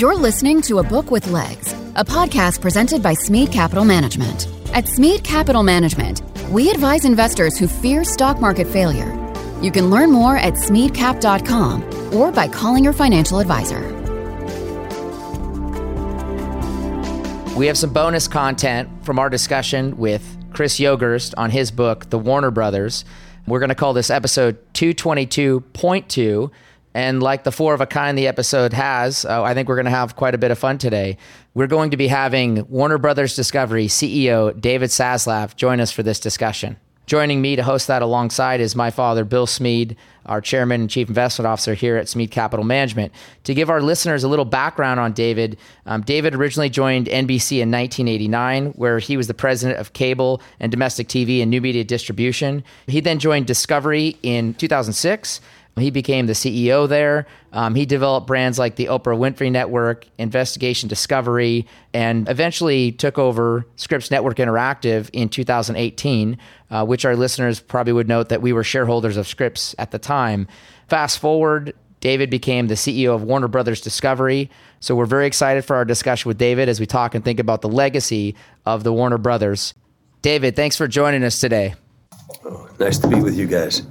You're 0.00 0.16
listening 0.16 0.62
to 0.62 0.78
A 0.78 0.82
Book 0.82 1.10
with 1.10 1.30
Legs, 1.30 1.74
a 1.94 2.02
podcast 2.02 2.62
presented 2.62 3.02
by 3.02 3.12
Smead 3.12 3.52
Capital 3.52 3.84
Management. 3.84 4.48
At 4.72 4.88
Smead 4.88 5.22
Capital 5.22 5.62
Management, 5.62 6.22
we 6.48 6.70
advise 6.70 7.04
investors 7.04 7.58
who 7.58 7.68
fear 7.68 8.02
stock 8.02 8.40
market 8.40 8.66
failure. 8.66 9.12
You 9.60 9.70
can 9.70 9.90
learn 9.90 10.10
more 10.10 10.38
at 10.38 10.54
smeadcap.com 10.54 12.14
or 12.14 12.32
by 12.32 12.48
calling 12.48 12.82
your 12.82 12.94
financial 12.94 13.40
advisor. 13.40 13.82
We 17.54 17.66
have 17.66 17.76
some 17.76 17.92
bonus 17.92 18.26
content 18.26 18.88
from 19.04 19.18
our 19.18 19.28
discussion 19.28 19.98
with 19.98 20.24
Chris 20.54 20.80
Yogerst 20.80 21.34
on 21.36 21.50
his 21.50 21.70
book, 21.70 22.08
The 22.08 22.18
Warner 22.18 22.50
Brothers. 22.50 23.04
We're 23.46 23.60
going 23.60 23.68
to 23.68 23.74
call 23.74 23.92
this 23.92 24.08
episode 24.08 24.56
222.2. 24.72 26.50
And 26.94 27.22
like 27.22 27.44
the 27.44 27.52
four 27.52 27.72
of 27.72 27.80
a 27.80 27.86
kind 27.86 28.18
the 28.18 28.26
episode 28.26 28.72
has, 28.72 29.24
uh, 29.24 29.42
I 29.42 29.54
think 29.54 29.68
we're 29.68 29.76
going 29.76 29.84
to 29.84 29.90
have 29.90 30.16
quite 30.16 30.34
a 30.34 30.38
bit 30.38 30.50
of 30.50 30.58
fun 30.58 30.78
today. 30.78 31.18
We're 31.54 31.68
going 31.68 31.92
to 31.92 31.96
be 31.96 32.08
having 32.08 32.66
Warner 32.68 32.98
Brothers 32.98 33.36
Discovery 33.36 33.86
CEO 33.86 34.58
David 34.60 34.90
Zaslav 34.90 35.56
join 35.56 35.80
us 35.80 35.92
for 35.92 36.02
this 36.02 36.18
discussion. 36.18 36.76
Joining 37.10 37.42
me 37.42 37.56
to 37.56 37.64
host 37.64 37.88
that 37.88 38.02
alongside 38.02 38.60
is 38.60 38.76
my 38.76 38.92
father, 38.92 39.24
Bill 39.24 39.46
Smead, 39.48 39.96
our 40.26 40.40
chairman 40.40 40.82
and 40.82 40.88
chief 40.88 41.08
investment 41.08 41.44
officer 41.44 41.74
here 41.74 41.96
at 41.96 42.08
Smead 42.08 42.30
Capital 42.30 42.64
Management. 42.64 43.12
To 43.44 43.54
give 43.54 43.68
our 43.68 43.82
listeners 43.82 44.22
a 44.22 44.28
little 44.28 44.44
background 44.44 45.00
on 45.00 45.12
David, 45.12 45.58
um, 45.86 46.02
David 46.02 46.36
originally 46.36 46.70
joined 46.70 47.06
NBC 47.08 47.58
in 47.58 47.68
1989, 47.68 48.66
where 48.76 49.00
he 49.00 49.16
was 49.16 49.26
the 49.26 49.34
president 49.34 49.80
of 49.80 49.92
cable 49.92 50.40
and 50.60 50.70
domestic 50.70 51.08
TV 51.08 51.42
and 51.42 51.50
new 51.50 51.60
media 51.60 51.82
distribution. 51.82 52.62
He 52.86 53.00
then 53.00 53.18
joined 53.18 53.48
Discovery 53.48 54.16
in 54.22 54.54
2006 54.54 55.40
he 55.76 55.90
became 55.90 56.26
the 56.26 56.32
CEO 56.32 56.88
there. 56.88 57.26
Um, 57.52 57.74
he 57.74 57.86
developed 57.86 58.26
brands 58.26 58.58
like 58.58 58.76
the 58.76 58.86
Oprah 58.86 59.16
Winfrey 59.16 59.50
Network, 59.50 60.06
Investigation 60.18 60.88
Discovery, 60.88 61.66
and 61.94 62.28
eventually 62.28 62.92
took 62.92 63.18
over 63.18 63.66
Scripps 63.76 64.10
Network 64.10 64.36
Interactive 64.36 65.10
in 65.12 65.28
2018, 65.28 66.38
uh, 66.70 66.84
which 66.84 67.04
our 67.04 67.16
listeners 67.16 67.60
probably 67.60 67.92
would 67.92 68.08
note 68.08 68.28
that 68.28 68.42
we 68.42 68.52
were 68.52 68.64
shareholders 68.64 69.16
of 69.16 69.26
Scripps 69.26 69.74
at 69.78 69.90
the 69.90 69.98
time. 69.98 70.46
Fast 70.88 71.18
forward, 71.18 71.74
David 72.00 72.30
became 72.30 72.68
the 72.68 72.74
CEO 72.74 73.14
of 73.14 73.22
Warner 73.22 73.48
Brothers 73.48 73.80
Discovery. 73.80 74.50
So 74.80 74.96
we're 74.96 75.06
very 75.06 75.26
excited 75.26 75.64
for 75.64 75.76
our 75.76 75.84
discussion 75.84 76.28
with 76.28 76.38
David 76.38 76.68
as 76.68 76.80
we 76.80 76.86
talk 76.86 77.14
and 77.14 77.24
think 77.24 77.38
about 77.38 77.60
the 77.60 77.68
legacy 77.68 78.34
of 78.64 78.84
the 78.84 78.92
Warner 78.92 79.18
Brothers. 79.18 79.74
David, 80.22 80.56
thanks 80.56 80.76
for 80.76 80.88
joining 80.88 81.24
us 81.24 81.40
today. 81.40 81.74
Oh, 82.44 82.68
nice 82.78 82.98
to 82.98 83.08
be 83.08 83.20
with 83.20 83.36
you 83.36 83.46
guys. 83.46 83.82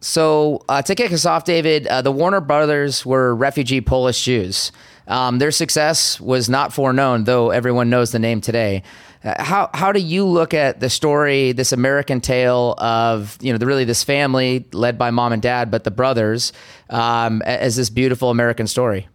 So 0.00 0.62
uh, 0.68 0.82
to 0.82 0.94
kick 0.94 1.12
us 1.12 1.24
off, 1.24 1.44
David, 1.44 1.86
uh, 1.86 2.02
the 2.02 2.12
Warner 2.12 2.40
Brothers 2.40 3.06
were 3.06 3.34
refugee 3.34 3.80
Polish 3.80 4.24
Jews. 4.24 4.72
Um, 5.08 5.38
their 5.38 5.50
success 5.50 6.20
was 6.20 6.48
not 6.48 6.72
foreknown, 6.72 7.24
though 7.24 7.50
everyone 7.50 7.88
knows 7.88 8.12
the 8.12 8.18
name 8.18 8.40
today. 8.40 8.82
Uh, 9.24 9.42
how 9.42 9.70
how 9.72 9.92
do 9.92 10.00
you 10.00 10.26
look 10.26 10.52
at 10.52 10.80
the 10.80 10.90
story, 10.90 11.52
this 11.52 11.72
American 11.72 12.20
tale 12.20 12.74
of 12.78 13.38
you 13.40 13.52
know 13.52 13.58
the, 13.58 13.66
really 13.66 13.84
this 13.84 14.04
family 14.04 14.66
led 14.72 14.98
by 14.98 15.10
mom 15.10 15.32
and 15.32 15.40
dad, 15.40 15.70
but 15.70 15.84
the 15.84 15.90
brothers, 15.90 16.52
um, 16.90 17.40
as 17.42 17.76
this 17.76 17.88
beautiful 17.88 18.30
American 18.30 18.66
story? 18.66 19.08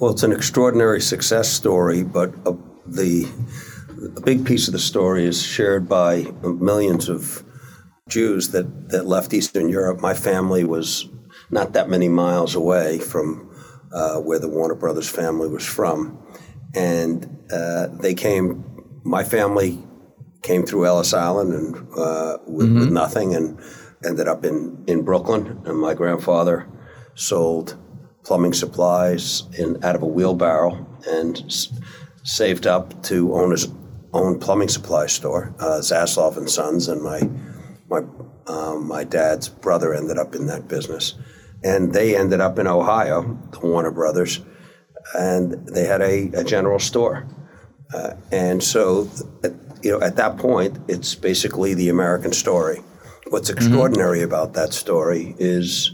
Well, 0.00 0.12
it's 0.12 0.22
an 0.22 0.32
extraordinary 0.32 1.00
success 1.00 1.48
story, 1.48 2.02
but 2.02 2.34
uh, 2.46 2.52
the 2.86 3.28
a 4.16 4.20
big 4.20 4.44
piece 4.46 4.68
of 4.68 4.72
the 4.72 4.78
story 4.78 5.24
is 5.24 5.42
shared 5.42 5.88
by 5.88 6.26
millions 6.42 7.08
of 7.08 7.42
Jews 8.08 8.50
that, 8.50 8.90
that 8.90 9.06
left 9.06 9.32
Eastern 9.32 9.70
Europe. 9.70 10.00
My 10.00 10.12
family 10.12 10.62
was 10.62 11.08
not 11.50 11.72
that 11.72 11.88
many 11.88 12.08
miles 12.08 12.54
away 12.54 12.98
from 12.98 13.50
uh, 13.92 14.18
where 14.18 14.38
the 14.38 14.48
Warner 14.48 14.74
Brothers 14.74 15.08
family 15.08 15.48
was 15.48 15.64
from. 15.64 16.22
And 16.74 17.38
uh, 17.50 17.86
they 17.86 18.12
came, 18.12 19.00
my 19.04 19.24
family 19.24 19.82
came 20.42 20.64
through 20.64 20.84
Ellis 20.84 21.14
Island 21.14 21.54
and 21.54 21.76
uh, 21.96 22.38
with, 22.46 22.66
mm-hmm. 22.66 22.80
with, 22.80 22.92
nothing 22.92 23.34
and 23.34 23.58
ended 24.04 24.28
up 24.28 24.44
in, 24.44 24.84
in 24.86 25.02
Brooklyn. 25.02 25.62
And 25.64 25.78
my 25.78 25.94
grandfather 25.94 26.68
sold 27.14 27.78
plumbing 28.22 28.52
supplies 28.52 29.44
in 29.58 29.82
out 29.82 29.96
of 29.96 30.02
a 30.02 30.06
wheelbarrow 30.06 30.86
and 31.08 31.42
s- 31.46 31.72
saved 32.22 32.66
up 32.66 33.02
to 33.04 33.34
own 33.34 33.52
his 33.52 33.68
own 34.12 34.38
plumbing 34.38 34.68
supply 34.68 35.06
store, 35.06 35.54
uh, 35.58 35.80
Zaslav 35.80 36.36
and 36.36 36.48
Sons, 36.50 36.88
and 36.88 37.02
my 37.02 37.28
um, 38.46 38.86
my 38.86 39.04
dad's 39.04 39.48
brother 39.48 39.94
ended 39.94 40.18
up 40.18 40.34
in 40.34 40.46
that 40.46 40.68
business, 40.68 41.14
and 41.62 41.92
they 41.92 42.16
ended 42.16 42.40
up 42.40 42.58
in 42.58 42.66
Ohio, 42.66 43.38
the 43.52 43.60
Warner 43.60 43.90
Brothers, 43.90 44.40
and 45.14 45.66
they 45.68 45.84
had 45.84 46.02
a, 46.02 46.30
a 46.34 46.44
general 46.44 46.78
store, 46.78 47.26
uh, 47.94 48.14
and 48.32 48.62
so 48.62 49.08
you 49.82 49.90
know 49.90 50.00
at 50.00 50.16
that 50.16 50.36
point 50.38 50.78
it's 50.88 51.14
basically 51.14 51.74
the 51.74 51.88
American 51.88 52.32
story. 52.32 52.80
What's 53.28 53.50
mm-hmm. 53.50 53.58
extraordinary 53.58 54.18
mm-hmm. 54.18 54.28
about 54.28 54.54
that 54.54 54.72
story 54.72 55.34
is 55.38 55.92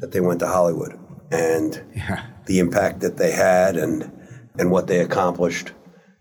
that 0.00 0.12
they 0.12 0.20
went 0.20 0.40
to 0.40 0.46
Hollywood 0.46 0.98
and 1.30 1.82
yeah. 1.94 2.24
the 2.46 2.58
impact 2.58 3.00
that 3.00 3.16
they 3.16 3.32
had 3.32 3.76
and 3.76 4.12
and 4.58 4.70
what 4.70 4.86
they 4.86 5.00
accomplished 5.00 5.72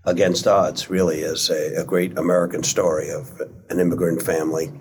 against 0.06 0.48
odds 0.48 0.90
really 0.90 1.20
is 1.20 1.50
a, 1.50 1.82
a 1.82 1.84
great 1.84 2.18
American 2.18 2.64
story 2.64 3.10
of 3.10 3.42
an 3.70 3.80
immigrant 3.80 4.22
family 4.22 4.72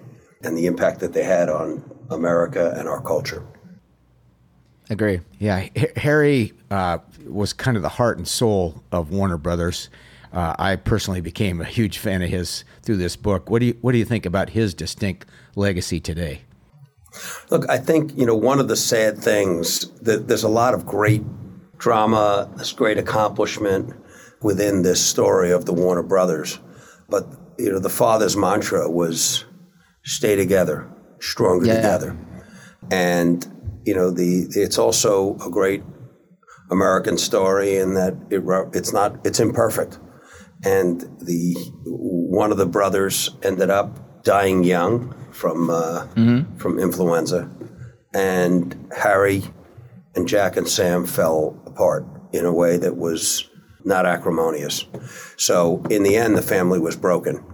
and 0.46 0.56
the 0.56 0.66
impact 0.66 1.00
that 1.00 1.12
they 1.12 1.24
had 1.24 1.48
on 1.48 1.82
America 2.10 2.74
and 2.78 2.88
our 2.88 3.00
culture. 3.02 3.44
Agree. 4.88 5.20
Yeah, 5.38 5.68
Harry 5.96 6.52
uh, 6.70 6.98
was 7.26 7.52
kind 7.52 7.76
of 7.76 7.82
the 7.82 7.88
heart 7.88 8.18
and 8.18 8.28
soul 8.28 8.84
of 8.92 9.10
Warner 9.10 9.36
Brothers. 9.36 9.90
Uh, 10.32 10.54
I 10.58 10.76
personally 10.76 11.20
became 11.20 11.60
a 11.60 11.64
huge 11.64 11.98
fan 11.98 12.22
of 12.22 12.30
his 12.30 12.64
through 12.82 12.98
this 12.98 13.16
book. 13.16 13.50
What 13.50 13.60
do 13.60 13.66
you 13.66 13.78
What 13.80 13.92
do 13.92 13.98
you 13.98 14.04
think 14.04 14.26
about 14.26 14.50
his 14.50 14.74
distinct 14.74 15.26
legacy 15.56 15.98
today? 15.98 16.42
Look, 17.50 17.68
I 17.68 17.78
think 17.78 18.16
you 18.16 18.26
know 18.26 18.36
one 18.36 18.60
of 18.60 18.68
the 18.68 18.76
sad 18.76 19.18
things 19.18 19.90
that 20.02 20.28
there's 20.28 20.44
a 20.44 20.48
lot 20.48 20.74
of 20.74 20.86
great 20.86 21.22
drama, 21.78 22.48
this 22.56 22.72
great 22.72 22.98
accomplishment 22.98 23.92
within 24.42 24.82
this 24.82 25.04
story 25.04 25.50
of 25.50 25.64
the 25.64 25.72
Warner 25.72 26.02
Brothers, 26.02 26.60
but 27.08 27.26
you 27.58 27.72
know 27.72 27.78
the 27.78 27.88
father's 27.88 28.36
mantra 28.36 28.88
was 28.90 29.45
stay 30.06 30.36
together, 30.36 30.88
stronger 31.20 31.66
yeah. 31.66 31.76
together. 31.76 32.16
And 32.90 33.46
you 33.84 33.94
know, 33.94 34.10
the 34.10 34.46
it's 34.52 34.78
also 34.78 35.36
a 35.36 35.50
great 35.50 35.82
American 36.70 37.18
story 37.18 37.76
in 37.76 37.94
that 37.94 38.14
it 38.30 38.42
it's 38.74 38.92
not 38.92 39.26
it's 39.26 39.40
imperfect. 39.40 39.98
And 40.64 41.02
the 41.20 41.54
one 41.84 42.50
of 42.50 42.56
the 42.56 42.66
brothers 42.66 43.30
ended 43.42 43.68
up 43.68 44.22
dying 44.24 44.64
young 44.64 45.14
from 45.32 45.70
uh, 45.70 46.06
mm-hmm. 46.14 46.56
from 46.56 46.78
influenza, 46.78 47.50
and 48.14 48.90
Harry 48.96 49.42
and 50.14 50.26
Jack 50.26 50.56
and 50.56 50.66
Sam 50.66 51.04
fell 51.04 51.60
apart 51.66 52.06
in 52.32 52.46
a 52.46 52.52
way 52.52 52.78
that 52.78 52.96
was 52.96 53.48
not 53.84 54.06
acrimonious. 54.06 54.86
So 55.36 55.84
in 55.90 56.02
the 56.02 56.16
end, 56.16 56.36
the 56.36 56.42
family 56.42 56.80
was 56.80 56.96
broken 56.96 57.44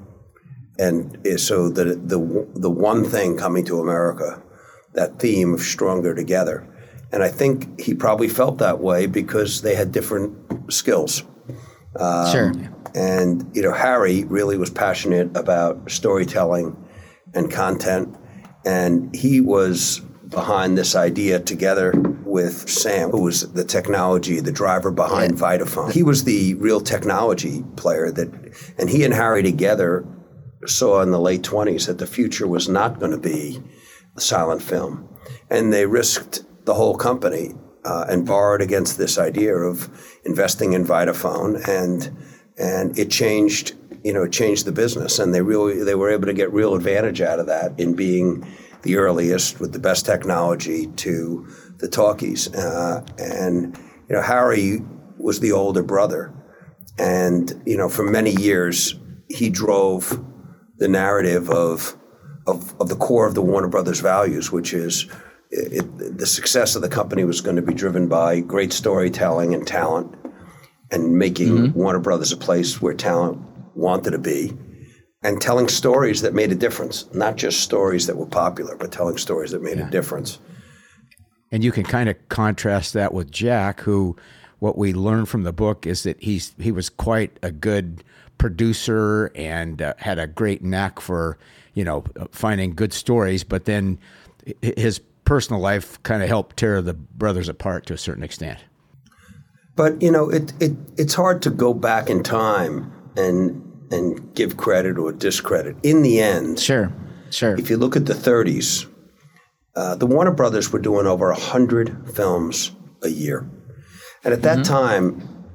and 0.79 1.19
so 1.37 1.69
the, 1.69 1.85
the, 1.85 2.49
the 2.55 2.71
one 2.71 3.05
thing 3.05 3.37
coming 3.37 3.65
to 3.67 3.79
America, 3.79 4.43
that 4.95 5.19
theme 5.19 5.55
of 5.55 5.61
stronger 5.61 6.15
together. 6.15 6.67
And 7.13 7.23
I 7.23 7.29
think 7.29 7.79
he 7.81 7.95
probably 7.95 8.29
felt 8.29 8.59
that 8.59 8.81
way 8.81 9.07
because 9.07 9.61
they 9.63 9.75
had 9.75 9.93
different 9.93 10.73
skills. 10.73 11.25
Um, 11.97 12.33
sure. 12.33 12.53
And, 12.95 13.55
you 13.55 13.63
know, 13.63 13.73
Harry 13.73 14.25
really 14.25 14.57
was 14.57 14.71
passionate 14.71 15.37
about 15.37 15.91
storytelling 15.91 16.77
and 17.35 17.51
content. 17.51 18.17
And 18.65 19.15
he 19.15 19.41
was 19.41 20.01
behind 20.29 20.79
this 20.79 20.95
idea 20.95 21.39
together 21.39 21.93
with 22.25 22.69
Sam, 22.69 23.11
who 23.11 23.23
was 23.23 23.53
the 23.53 23.65
technology, 23.65 24.41
the 24.41 24.53
driver 24.53 24.91
behind 24.91 25.39
yeah. 25.39 25.45
Vitaphone. 25.45 25.93
He 25.93 26.03
was 26.03 26.25
the 26.25 26.55
real 26.55 26.81
technology 26.81 27.63
player 27.77 28.11
that, 28.11 28.29
and 28.79 28.89
he 28.89 29.05
and 29.05 29.13
Harry 29.13 29.43
together 29.43 30.07
saw 30.67 31.03
in 31.03 31.11
the 31.11 31.21
late 31.21 31.43
20s 31.43 31.87
that 31.87 31.99
the 31.99 32.07
future 32.07 32.47
was 32.47 32.69
not 32.69 33.01
going 33.01 33.13
to 33.13 33.19
be 33.19 33.63
silent 34.19 34.63
film. 34.63 35.09
And 35.51 35.73
they 35.73 35.87
risked 35.87 36.45
the 36.65 36.75
whole 36.75 36.97
company 36.97 37.55
uh, 37.85 38.07
and 38.09 38.27
borrowed 38.27 38.63
against 38.63 38.99
this 38.99 39.19
idea 39.19 39.55
of 39.55 40.19
investing 40.25 40.73
in 40.73 40.85
Vitaphone. 40.85 41.67
And, 41.69 42.17
and 42.57 42.99
it 42.99 43.11
changed, 43.11 43.75
you 44.05 44.13
know, 44.13 44.29
changed 44.29 44.67
the 44.67 44.73
business. 44.73 45.19
And 45.19 45.35
they 45.35 45.43
really, 45.43 45.83
they 45.83 45.95
were 45.95 46.11
able 46.11 46.27
to 46.27 46.33
get 46.33 46.53
real 46.53 46.75
advantage 46.75 47.21
out 47.21 47.41
of 47.41 47.47
that 47.47 47.79
in 47.79 47.95
being 47.95 48.47
the 48.83 48.97
earliest 48.97 49.61
with 49.61 49.73
the 49.73 49.79
best 49.79 50.05
technology 50.07 50.87
to 50.89 51.47
the 51.79 51.89
talkies. 51.89 52.53
Uh, 52.55 53.05
and, 53.19 53.77
you 54.09 54.17
know, 54.17 54.23
Harry 54.23 54.83
was 55.19 55.41
the 55.41 55.53
older 55.53 55.83
brother. 55.83 56.33
And, 56.99 57.63
you 57.65 57.77
know, 57.77 57.89
for 57.89 58.03
many 58.03 58.33
years, 58.33 58.99
he 59.29 59.49
drove 59.51 60.23
the 60.83 60.89
narrative 60.89 61.49
of, 61.49 61.97
of, 62.49 62.75
of 62.81 62.89
the 62.89 62.97
core 62.97 63.25
of 63.25 63.37
the 63.37 63.41
Warner 63.41 63.69
Brothers 63.69 64.01
values, 64.01 64.51
which 64.51 64.75
is 64.75 65.07
it, 65.51 66.19
the 66.19 66.27
success 66.27 66.75
of 66.75 66.83
the 66.83 66.89
company 66.89 67.23
was 67.23 67.41
going 67.41 67.55
to 67.55 67.63
be 67.63 67.73
driven 67.73 68.09
by 68.09 68.41
great 68.41 68.73
storytelling 68.73 69.55
and 69.55 69.65
talent, 69.65 70.13
and 70.91 71.17
making 71.17 71.49
mm-hmm. 71.49 71.79
Warner 71.79 72.01
Brothers 72.01 72.33
a 72.33 72.37
place 72.37 72.83
where 72.83 72.95
talent 72.95 73.41
wanted 73.77 74.11
to 74.11 74.19
be, 74.19 74.53
and 75.23 75.41
telling 75.41 75.69
stories 75.69 76.23
that 76.23 76.35
made 76.35 76.51
a 76.51 76.57
difference, 76.57 77.07
not 77.15 77.37
just 77.37 77.61
stories 77.61 78.09
that 78.09 78.17
were 78.17 78.27
popular, 78.27 78.75
but 78.75 78.91
telling 78.91 79.19
stories 79.19 79.53
that 79.53 79.63
made 79.63 79.79
yeah. 79.79 79.87
a 79.87 79.91
difference. 79.91 80.41
And 81.53 81.63
you 81.63 81.71
can 81.71 81.85
kind 81.85 82.09
of 82.09 82.17
contrast 82.29 82.93
that 82.95 83.15
with 83.15 83.31
Jack, 83.31 83.83
who 83.83 84.17
what 84.59 84.77
we 84.77 84.93
learned 84.93 85.29
from 85.29 85.45
the 85.45 85.53
book 85.53 85.87
is 85.87 86.03
that 86.03 86.21
he's 86.21 86.55
he 86.59 86.73
was 86.73 86.89
quite 86.89 87.39
a 87.41 87.53
good 87.53 88.03
producer 88.43 89.31
and 89.37 89.81
uh, 89.81 89.95
had 89.99 90.19
a 90.19 90.27
great 90.27 90.65
knack 90.65 90.99
for 90.99 91.39
you 91.75 91.85
know 91.85 92.03
finding 92.33 92.75
good 92.75 92.93
stories, 92.93 93.45
but 93.45 93.67
then 93.67 94.01
his 94.61 95.01
personal 95.25 95.61
life 95.61 96.03
kind 96.03 96.25
of 96.25 96.29
helped 96.29 96.57
tear 96.57 96.83
the 96.83 96.93
brothers 96.93 97.49
apart 97.49 97.87
to 97.87 97.95
a 97.95 97.97
certain 97.97 98.25
extent. 98.25 98.59
But 99.77 100.03
you 100.03 100.11
know, 100.11 100.29
it, 100.29 100.53
it 100.61 100.73
it's 100.99 101.15
hard 101.15 101.41
to 101.43 101.51
go 101.51 101.73
back 101.73 102.11
in 102.11 102.25
time 102.25 102.93
and 103.17 103.63
and 103.93 104.35
give 104.35 104.57
credit 104.57 104.99
or 104.99 105.13
discredit. 105.13 105.77
In 105.85 106.03
the 106.03 106.21
end, 106.21 106.59
sure, 106.59 106.93
sure. 107.31 107.57
If 107.57 107.71
you 107.71 107.77
look 107.77 107.95
at 107.95 108.07
the 108.07 108.15
30s, 108.15 108.91
uh, 109.77 109.95
the 109.95 110.07
Warner 110.07 110.33
Brothers 110.33 110.73
were 110.73 110.81
doing 110.81 111.07
over 111.07 111.33
hundred 111.33 112.13
films 112.13 112.73
a 113.05 113.09
year, 113.09 113.49
and 114.25 114.35
at 114.35 114.43
that 114.43 114.59
mm-hmm. 114.59 114.75
time, 114.75 115.47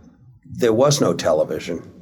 there 0.45 0.73
was 0.73 1.01
no 1.01 1.13
television, 1.13 1.96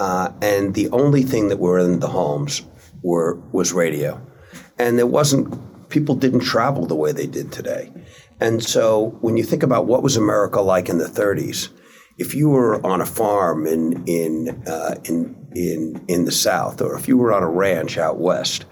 uh, 0.00 0.32
and 0.40 0.74
the 0.74 0.88
only 0.90 1.22
thing 1.22 1.48
that 1.48 1.58
were 1.58 1.78
in 1.78 2.00
the 2.00 2.08
homes 2.08 2.62
were 3.02 3.34
was 3.52 3.72
radio, 3.72 4.20
and 4.78 4.98
there 4.98 5.06
wasn't 5.06 5.88
people 5.90 6.14
didn't 6.14 6.40
travel 6.40 6.86
the 6.86 6.94
way 6.94 7.12
they 7.12 7.26
did 7.26 7.52
today. 7.52 7.92
And 8.40 8.64
so 8.64 9.18
when 9.20 9.36
you 9.36 9.44
think 9.44 9.62
about 9.62 9.86
what 9.86 10.02
was 10.02 10.16
America 10.16 10.62
like 10.62 10.88
in 10.88 10.98
the 10.98 11.04
30s, 11.04 11.68
if 12.16 12.34
you 12.34 12.48
were 12.48 12.84
on 12.86 13.02
a 13.02 13.06
farm 13.06 13.66
in 13.66 14.02
in 14.06 14.62
uh, 14.66 14.94
in 15.04 15.36
in 15.54 16.02
in 16.08 16.24
the 16.24 16.32
South, 16.32 16.80
or 16.80 16.96
if 16.96 17.06
you 17.06 17.18
were 17.18 17.32
on 17.32 17.42
a 17.42 17.50
ranch 17.50 17.98
out 17.98 18.18
west, 18.18 18.64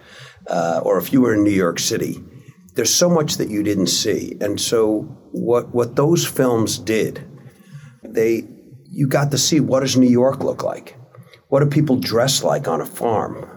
uh, 0.46 0.80
or 0.82 0.98
if 0.98 1.12
you 1.12 1.20
were 1.20 1.34
in 1.34 1.44
New 1.44 1.50
York 1.50 1.78
City, 1.78 2.24
there's 2.74 2.94
so 2.94 3.10
much 3.10 3.36
that 3.36 3.50
you 3.50 3.62
didn't 3.62 3.88
see. 3.88 4.36
And 4.40 4.58
so 4.58 5.02
what 5.32 5.74
what 5.74 5.96
those 5.96 6.26
films 6.26 6.78
did, 6.78 7.22
they 8.02 8.48
you 8.84 9.08
got 9.08 9.30
to 9.32 9.38
see 9.38 9.60
what 9.60 9.80
does 9.80 9.96
New 9.96 10.08
York 10.08 10.42
look 10.42 10.62
like, 10.62 10.96
what 11.48 11.60
do 11.60 11.66
people 11.66 11.96
dress 11.96 12.42
like 12.42 12.68
on 12.68 12.80
a 12.80 12.86
farm, 12.86 13.48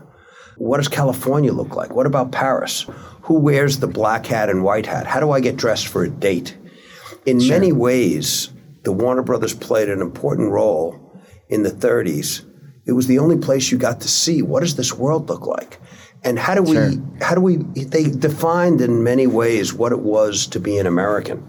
what 0.58 0.78
does 0.78 0.88
California 0.88 1.52
look 1.52 1.76
like, 1.76 1.94
what 1.94 2.06
about 2.06 2.32
Paris, 2.32 2.86
who 3.24 3.40
wears 3.40 3.80
the 3.80 3.88
black 3.88 4.26
hat 4.26 4.50
and 4.50 4.64
white 4.64 4.86
hat? 4.86 5.08
How 5.08 5.20
do 5.20 5.32
I 5.32 5.40
get 5.40 5.58
dressed 5.58 5.88
for 5.88 6.04
a 6.04 6.10
date? 6.10 6.58
In 7.26 7.40
sure. 7.40 7.50
many 7.50 7.72
ways, 7.72 8.50
the 8.84 8.92
Warner 8.92 9.22
Brothers 9.22 9.54
played 9.54 9.90
an 9.90 10.02
important 10.02 10.52
role 10.52 11.22
in 11.50 11.64
the 11.64 11.70
30s. 11.70 12.46
It 12.86 12.94
was 12.94 13.08
the 13.08 13.20
only 13.20 13.38
place 13.38 13.72
you 13.72 13.78
got 13.78 14.02
to 14.02 14.08
see 14.08 14.42
what 14.42 14.62
does 14.62 14.76
this 14.76 14.94
world 14.94 15.30
look 15.30 15.46
like? 15.46 15.80
And 16.24 16.38
how 16.38 16.56
do 16.56 16.62
we 16.62 16.76
sure. 16.76 16.92
how 17.22 17.36
do 17.36 17.42
we 17.42 17.58
they 17.58 18.04
defined 18.04 18.82
in 18.82 19.04
many 19.04 19.28
ways 19.28 19.74
what 19.74 19.92
it 19.92 20.00
was 20.00 20.46
to 20.48 20.60
be 20.60 20.78
an 20.78 20.86
American. 20.86 21.48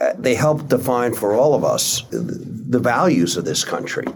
Uh, 0.00 0.14
they 0.18 0.34
helped 0.34 0.68
define 0.68 1.12
for 1.12 1.34
all 1.34 1.54
of 1.54 1.64
us 1.64 2.02
the, 2.10 2.18
the 2.18 2.78
values 2.78 3.36
of 3.36 3.44
this 3.44 3.64
country. 3.64 4.06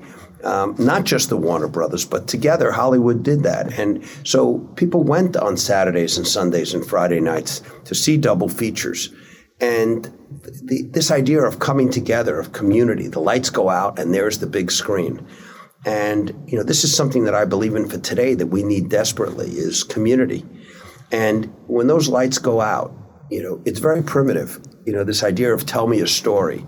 Um, 0.45 0.77
not 0.79 1.05
just 1.05 1.31
the 1.31 1.37
Warner 1.37 1.67
Brothers, 1.67 2.05
but 2.05 2.29
together 2.29 2.71
Hollywood 2.71 3.25
did 3.25 3.43
that. 3.43 3.77
And 3.77 4.05
so 4.25 4.59
people 4.77 5.03
went 5.03 5.37
on 5.37 5.57
Saturdays 5.57 6.17
and 6.17 6.27
Sundays 6.27 6.75
and 6.75 6.87
Friday 6.87 7.19
nights 7.19 7.61
to 7.87 7.95
see 7.95 8.17
double 8.17 8.49
features. 8.49 9.13
And 9.61 10.05
the, 10.65 10.83
this 10.93 11.11
idea 11.11 11.43
of 11.43 11.59
coming 11.59 11.91
together, 11.91 12.39
of 12.39 12.53
community, 12.53 13.09
the 13.09 13.21
lights 13.21 13.51
go 13.51 13.69
out 13.69 13.99
and 13.99 14.15
there's 14.15 14.39
the 14.39 14.47
big 14.47 14.71
screen. 14.71 15.27
And 15.85 16.35
you 16.47 16.57
know, 16.57 16.65
this 16.65 16.85
is 16.85 16.95
something 16.95 17.25
that 17.25 17.35
I 17.35 17.45
believe 17.45 17.75
in 17.75 17.89
for 17.89 17.99
today 17.99 18.35
that 18.35 18.47
we 18.49 18.63
need 18.63 18.89
desperately 18.89 19.51
is 19.51 19.83
community. 19.83 20.45
And 21.11 21.53
when 21.67 21.87
those 21.87 22.09
lights 22.09 22.39
go 22.39 22.61
out, 22.61 22.93
you 23.31 23.43
know, 23.43 23.63
it's 23.65 23.79
very 23.79 24.03
primitive. 24.03 24.61
You 24.87 24.93
know, 24.93 25.05
this 25.05 25.23
idea 25.23 25.53
of 25.53 25.67
tell 25.67 25.87
me 25.87 26.01
a 26.01 26.07
story. 26.07 26.65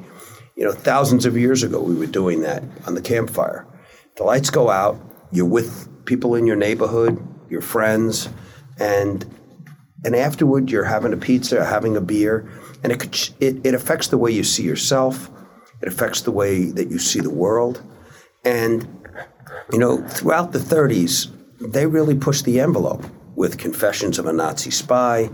You 0.61 0.67
know, 0.67 0.73
thousands 0.73 1.25
of 1.25 1.39
years 1.39 1.63
ago, 1.63 1.81
we 1.81 1.95
were 1.95 2.05
doing 2.05 2.43
that 2.43 2.63
on 2.87 2.95
the 2.95 3.01
campfire. 3.01 3.67
The 4.17 4.25
lights 4.25 4.51
go 4.51 4.69
out, 4.69 5.01
you're 5.33 5.47
with 5.47 5.89
people 6.05 6.35
in 6.35 6.47
your 6.47 6.55
neighborhood, 6.55 7.19
your 7.49 7.63
friends, 7.63 8.29
and 8.79 9.25
and 10.05 10.15
afterward 10.15 10.71
you're 10.71 10.85
having 10.85 11.15
a 11.15 11.17
pizza, 11.17 11.65
having 11.65 11.97
a 11.97 12.01
beer, 12.03 12.47
and 12.85 12.93
it, 12.93 13.33
it 13.41 13.57
it 13.65 13.73
affects 13.73 14.09
the 14.09 14.19
way 14.19 14.33
you 14.33 14.45
see 14.45 14.63
yourself. 14.63 15.31
It 15.81 15.89
affects 15.89 16.21
the 16.21 16.31
way 16.31 16.67
that 16.67 16.91
you 16.91 16.99
see 16.99 17.21
the 17.21 17.31
world, 17.31 17.83
and 18.45 18.87
you 19.73 19.79
know 19.79 20.07
throughout 20.09 20.53
the 20.53 20.59
30s 20.59 21.35
they 21.73 21.87
really 21.87 22.15
pushed 22.15 22.45
the 22.45 22.61
envelope 22.61 23.07
with 23.35 23.57
Confessions 23.57 24.19
of 24.19 24.27
a 24.27 24.33
Nazi 24.35 24.71
Spy. 24.71 25.31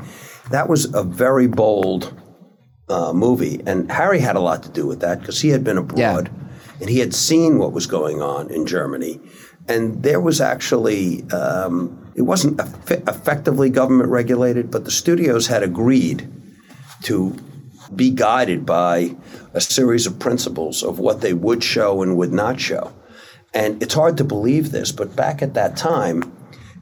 That 0.52 0.68
was 0.68 0.94
a 0.94 1.02
very 1.02 1.48
bold 1.48 2.14
uh, 2.88 3.12
movie. 3.12 3.60
And 3.66 3.90
Harry 3.90 4.20
had 4.20 4.36
a 4.36 4.40
lot 4.40 4.62
to 4.64 4.68
do 4.68 4.86
with 4.86 5.00
that 5.00 5.20
because 5.20 5.40
he 5.40 5.48
had 5.48 5.64
been 5.64 5.78
abroad 5.78 6.30
yeah. 6.32 6.78
and 6.80 6.90
he 6.90 6.98
had 6.98 7.14
seen 7.14 7.58
what 7.58 7.72
was 7.72 7.86
going 7.86 8.22
on 8.22 8.50
in 8.50 8.66
Germany. 8.66 9.20
And 9.68 10.02
there 10.02 10.20
was 10.20 10.40
actually, 10.40 11.28
um, 11.30 12.12
it 12.14 12.22
wasn't 12.22 12.60
eff- 12.60 12.90
effectively 13.08 13.68
government 13.68 14.10
regulated, 14.10 14.70
but 14.70 14.84
the 14.84 14.90
studios 14.90 15.48
had 15.48 15.62
agreed 15.62 16.30
to 17.02 17.36
be 17.94 18.10
guided 18.10 18.64
by 18.64 19.16
a 19.54 19.60
series 19.60 20.06
of 20.06 20.18
principles 20.18 20.82
of 20.82 20.98
what 20.98 21.20
they 21.20 21.32
would 21.32 21.62
show 21.62 22.02
and 22.02 22.16
would 22.16 22.32
not 22.32 22.60
show. 22.60 22.92
And 23.54 23.82
it's 23.82 23.94
hard 23.94 24.16
to 24.18 24.24
believe 24.24 24.70
this, 24.70 24.92
but 24.92 25.16
back 25.16 25.40
at 25.42 25.54
that 25.54 25.76
time, 25.76 26.32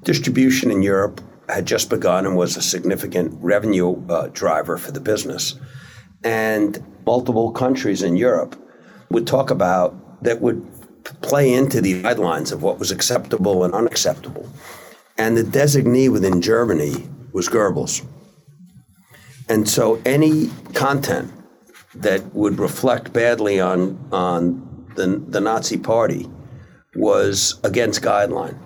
distribution 0.02 0.70
in 0.70 0.82
Europe 0.82 1.20
had 1.48 1.66
just 1.66 1.90
begun 1.90 2.26
and 2.26 2.36
was 2.36 2.56
a 2.56 2.62
significant 2.62 3.36
revenue 3.40 4.02
uh, 4.08 4.28
driver 4.28 4.76
for 4.76 4.90
the 4.90 5.00
business 5.00 5.58
and 6.24 6.82
multiple 7.06 7.52
countries 7.52 8.02
in 8.02 8.16
Europe 8.16 8.56
would 9.10 9.26
talk 9.26 9.50
about 9.50 10.22
that 10.24 10.40
would 10.40 10.66
play 11.20 11.52
into 11.52 11.80
the 11.80 12.02
guidelines 12.02 12.50
of 12.50 12.62
what 12.62 12.78
was 12.78 12.90
acceptable 12.90 13.62
and 13.62 13.74
unacceptable. 13.74 14.48
And 15.18 15.36
the 15.36 15.42
designee 15.42 16.10
within 16.10 16.40
Germany 16.40 17.08
was 17.32 17.48
Goebbels. 17.48 18.04
And 19.48 19.68
so 19.68 20.00
any 20.06 20.50
content 20.72 21.30
that 21.94 22.34
would 22.34 22.58
reflect 22.58 23.12
badly 23.12 23.60
on, 23.60 24.08
on 24.10 24.86
the, 24.96 25.22
the 25.28 25.40
Nazi 25.40 25.76
party 25.76 26.28
was 26.96 27.60
against 27.62 28.02
guideline. 28.02 28.58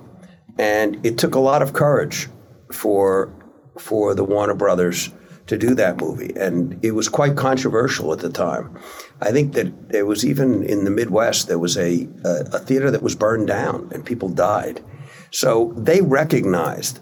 And 0.59 1.05
it 1.05 1.19
took 1.19 1.35
a 1.35 1.41
lot 1.41 1.63
of 1.63 1.73
courage 1.73 2.29
for, 2.73 3.33
for 3.79 4.15
the 4.15 4.25
Warner 4.25 4.55
Brothers 4.55 5.11
to 5.49 5.59
do 5.59 5.75
that 5.75 5.99
movie, 5.99 6.33
and 6.37 6.79
it 6.85 6.93
was 6.93 7.09
quite 7.09 7.37
controversial 7.37 8.13
at 8.13 8.21
the 8.21 8.29
time. 8.29 8.79
I 9.21 9.33
think 9.33 9.55
that 9.55 9.89
there 9.89 10.07
was 10.07 10.25
even 10.25 10.63
in 10.63 10.85
the 10.85 10.91
Midwest 10.91 11.49
there 11.49 11.59
was 11.59 11.77
a, 11.77 12.09
a, 12.25 12.31
a 12.53 12.59
theater 12.59 12.91
that 12.91 13.03
was 13.03 13.17
burned 13.17 13.49
down 13.49 13.91
and 13.93 14.05
people 14.05 14.29
died. 14.29 14.85
So 15.31 15.73
they 15.77 16.01
recognized 16.03 17.01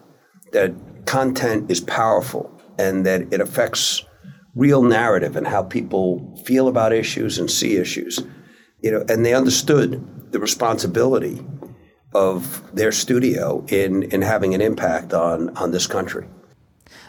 that 0.53 0.73
content 1.07 1.71
is 1.71 1.81
powerful 1.81 2.50
and 2.79 3.05
that 3.05 3.33
it 3.33 3.41
affects 3.41 4.05
real 4.55 4.83
narrative 4.83 5.37
and 5.37 5.47
how 5.47 5.62
people 5.62 6.41
feel 6.45 6.69
about 6.69 6.93
issues 6.93 7.38
and 7.38 7.50
see 7.50 7.76
issues. 7.76 8.21
You 8.81 8.93
know, 8.93 9.05
and 9.09 9.25
they 9.25 9.35
understood 9.35 10.33
the 10.33 10.38
responsibility 10.38 11.45
of 12.15 12.62
their 12.75 12.93
studio 12.93 13.65
in 13.69 14.05
in 14.05 14.23
having 14.23 14.55
an 14.55 14.61
impact 14.61 15.12
on 15.12 15.50
on 15.57 15.73
this 15.73 15.87
country. 15.87 16.26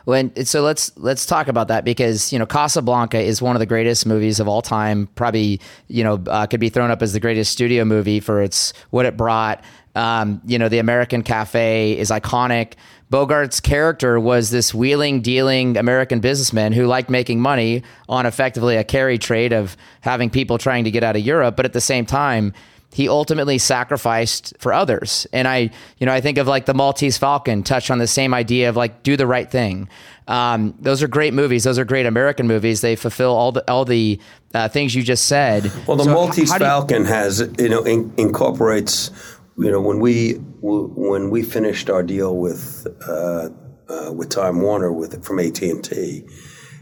When 0.08 0.46
so 0.46 0.62
let's 0.62 0.98
let's 0.98 1.26
talk 1.26 1.50
about 1.50 1.68
that 1.68 1.84
because 1.84 2.32
you 2.32 2.40
know 2.40 2.46
Casablanca 2.46 3.20
is 3.20 3.42
one 3.42 3.58
of 3.58 3.60
the 3.60 3.66
greatest 3.66 4.06
movies 4.06 4.40
of 4.40 4.48
all 4.48 4.62
time. 4.62 5.08
Probably 5.16 5.60
you 5.90 6.02
know 6.02 6.24
uh, 6.28 6.48
could 6.48 6.62
be 6.62 6.70
thrown 6.70 6.92
up 6.92 7.02
as 7.02 7.12
the 7.12 7.20
greatest 7.20 7.52
studio 7.52 7.84
movie 7.84 8.22
for 8.22 8.42
its 8.42 8.72
what 8.92 9.06
it 9.06 9.18
brought. 9.18 9.62
Um, 9.96 10.42
you 10.46 10.58
know, 10.60 10.70
the 10.70 10.78
American 10.78 11.24
Cafe 11.24 11.98
is 11.98 12.10
iconic. 12.10 12.76
Bogart's 13.12 13.60
character 13.60 14.18
was 14.18 14.50
this 14.50 14.74
wheeling, 14.74 15.20
dealing 15.22 15.76
American 15.76 16.22
businessman 16.22 16.72
who 16.72 16.88
liked 16.88 17.10
making 17.10 17.42
money 17.42 17.84
on 18.08 18.26
effectively 18.26 18.78
a 18.78 18.86
carry 18.86 19.18
trade 19.18 19.52
of 19.52 19.76
having 20.00 20.30
people 20.30 20.58
trying 20.58 20.86
to 20.86 20.92
get 20.92 21.04
out 21.04 21.18
of 21.18 21.22
Europe, 21.22 21.58
but 21.58 21.66
at 21.66 21.74
the 21.74 21.82
same 21.82 22.06
time 22.06 22.54
he 22.92 23.10
ultimately 23.10 23.58
sacrificed 23.58 24.54
for 24.60 24.74
others. 24.74 25.28
And 25.34 25.48
I, 25.48 25.70
you 25.98 26.06
know, 26.06 26.14
I 26.14 26.22
think 26.22 26.38
of 26.38 26.48
like 26.48 26.66
the 26.66 26.74
Maltese 26.74 27.18
Falcon 27.18 27.64
touch 27.64 27.92
on 27.92 28.00
the 28.00 28.08
same 28.08 28.34
idea 28.34 28.70
of 28.70 28.76
like 28.76 29.04
do 29.04 29.18
the 29.18 29.28
right 29.28 29.50
thing. 29.50 29.90
Um, 30.28 30.74
those 30.80 31.04
are 31.04 31.08
great 31.08 31.34
movies. 31.34 31.64
Those 31.64 31.78
are 31.80 31.86
great 31.86 32.06
American 32.06 32.48
movies. 32.48 32.82
They 32.82 32.96
fulfill 32.96 33.36
all 33.36 33.52
the 33.52 33.70
all 33.72 33.86
the 33.86 34.20
uh, 34.54 34.68
things 34.70 34.96
you 34.96 35.04
just 35.04 35.26
said. 35.26 35.72
Well, 35.86 35.98
the 35.98 36.06
so 36.06 36.14
Maltese 36.14 36.54
Falcon 36.56 37.04
you, 37.04 37.08
has 37.08 37.40
you 37.60 37.70
know 37.70 37.84
in, 37.84 38.14
incorporates 38.18 39.12
you 39.58 39.72
know 39.72 39.82
when 39.82 40.00
we 40.00 40.34
when 40.62 41.30
we 41.30 41.44
finished 41.44 41.90
our 41.90 42.04
deal 42.04 42.38
with 42.38 42.88
uh, 43.08 43.50
uh, 43.90 44.12
with 44.14 44.30
Time 44.30 44.62
Warner 44.62 44.92
with 44.92 45.24
from 45.24 45.40
AT 45.40 45.62
and 45.62 45.84
T. 45.84 46.24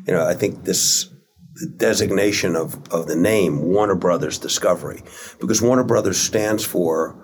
you 0.08 0.14
know, 0.14 0.26
I 0.26 0.34
think 0.34 0.64
this 0.64 1.10
the 1.56 1.68
designation 1.68 2.56
of, 2.56 2.76
of 2.92 3.08
the 3.08 3.16
name 3.16 3.62
Warner 3.62 3.96
Brothers 3.96 4.38
Discovery, 4.38 5.02
because 5.40 5.62
Warner 5.62 5.84
Brothers 5.84 6.18
stands 6.18 6.66
for, 6.66 7.16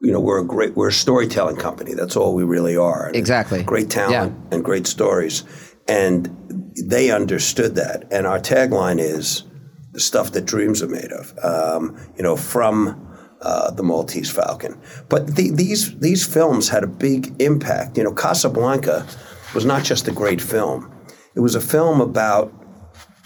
you 0.00 0.12
know, 0.12 0.20
we're 0.20 0.40
a 0.40 0.44
great, 0.46 0.74
we're 0.74 0.88
a 0.88 0.92
storytelling 0.92 1.56
company. 1.56 1.94
That's 1.94 2.16
all 2.16 2.34
we 2.34 2.44
really 2.44 2.76
are. 2.76 3.10
Exactly. 3.14 3.62
Great 3.62 3.88
talent 3.90 4.34
Yeah. 4.36 4.54
and 4.54 4.64
great 4.64 4.86
stories. 4.86 5.44
And 5.88 6.72
they 6.84 7.10
understood 7.10 7.76
that. 7.76 8.08
And 8.10 8.26
our 8.26 8.40
tagline 8.40 8.98
is 8.98 9.44
the 9.92 10.00
stuff 10.00 10.32
that 10.32 10.44
dreams 10.44 10.82
are 10.82 10.88
made 10.88 11.12
of, 11.12 11.32
um, 11.44 11.96
you 12.16 12.22
know, 12.24 12.36
from 12.36 13.02
uh, 13.40 13.70
the 13.70 13.82
Maltese 13.84 14.30
Falcon. 14.30 14.78
But 15.08 15.36
the, 15.36 15.50
these, 15.50 15.96
these 16.00 16.26
films 16.26 16.68
had 16.68 16.82
a 16.82 16.88
big 16.88 17.40
impact. 17.40 17.96
You 17.96 18.04
know, 18.04 18.12
Casablanca 18.12 19.06
was 19.54 19.64
not 19.64 19.84
just 19.84 20.08
a 20.08 20.12
great 20.12 20.40
film, 20.40 20.92
it 21.36 21.40
was 21.40 21.54
a 21.54 21.60
film 21.60 22.00
about 22.00 22.52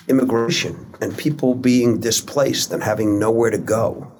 immigration 0.08 0.94
and 1.00 1.16
people 1.16 1.54
being 1.54 2.00
displaced 2.00 2.72
and 2.72 2.82
having 2.82 3.18
nowhere 3.18 3.50
to 3.50 3.58
go 3.58 4.10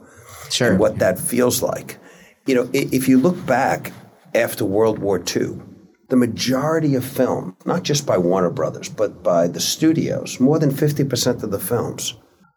Sure. 0.51 0.71
and 0.71 0.79
what 0.79 0.99
that 0.99 1.19
feels 1.19 1.63
like. 1.63 1.99
You 2.47 2.55
know, 2.55 2.71
if 2.73 3.09
you 3.09 3.19
look 3.19 3.45
back 3.47 3.93
after 4.35 4.65
World 4.65 4.99
War 4.99 5.19
II, 5.19 5.61
the 6.09 6.17
majority 6.17 6.95
of 6.97 7.05
film, 7.05 7.57
not 7.65 7.83
just 7.85 8.05
by 8.07 8.19
Warner 8.19 8.51
Brothers, 8.51 8.89
but 8.89 9.23
by 9.23 9.47
the 9.47 9.61
studios, 9.61 10.41
more 10.41 10.59
than 10.59 10.71
50% 10.71 11.43
of 11.43 11.51
the 11.51 11.59
films 11.61 12.15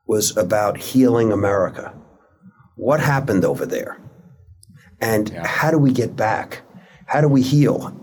was 0.07 0.35
about 0.35 0.77
healing 0.77 1.31
America. 1.31 1.93
What 2.75 2.99
happened 2.99 3.45
over 3.45 3.65
there? 3.65 3.97
And 4.99 5.29
how 5.29 5.69
do 5.69 5.77
we 5.77 5.91
get 5.91 6.15
back? 6.15 6.61
How 7.05 7.21
do 7.21 7.27
we 7.27 7.41
heal? 7.41 7.95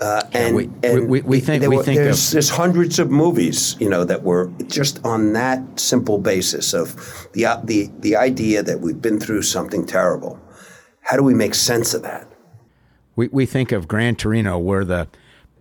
Uh, 0.00 0.22
and, 0.32 0.56
we- 0.56 0.70
and 0.82 1.08
we- 1.08 1.20
we 1.22 1.38
think- 1.40 1.62
we 1.62 1.76
were- 1.76 1.82
think 1.82 1.98
of- 1.98 2.04
there's, 2.04 2.30
there's 2.32 2.48
hundreds 2.50 2.98
of 2.98 3.10
movies, 3.10 3.76
you 3.78 3.88
know, 3.88 4.04
that 4.04 4.22
were 4.24 4.50
just 4.66 5.00
on 5.04 5.32
that 5.34 5.60
simple 5.78 6.18
basis 6.18 6.74
of 6.74 6.96
the 7.32 7.46
uh, 7.46 7.60
the 7.64 7.88
the 8.00 8.16
idea 8.16 8.62
that 8.62 8.80
we've 8.80 9.00
been 9.00 9.20
through 9.20 9.42
something 9.42 9.86
terrible. 9.86 10.38
How 11.00 11.16
do 11.16 11.22
we 11.22 11.32
make 11.34 11.54
sense 11.54 11.94
of 11.94 12.02
that? 12.02 12.26
We, 13.14 13.28
we 13.28 13.46
think 13.46 13.70
of 13.70 13.86
Gran 13.86 14.16
Torino, 14.16 14.58
where 14.58 14.84
the 14.84 15.06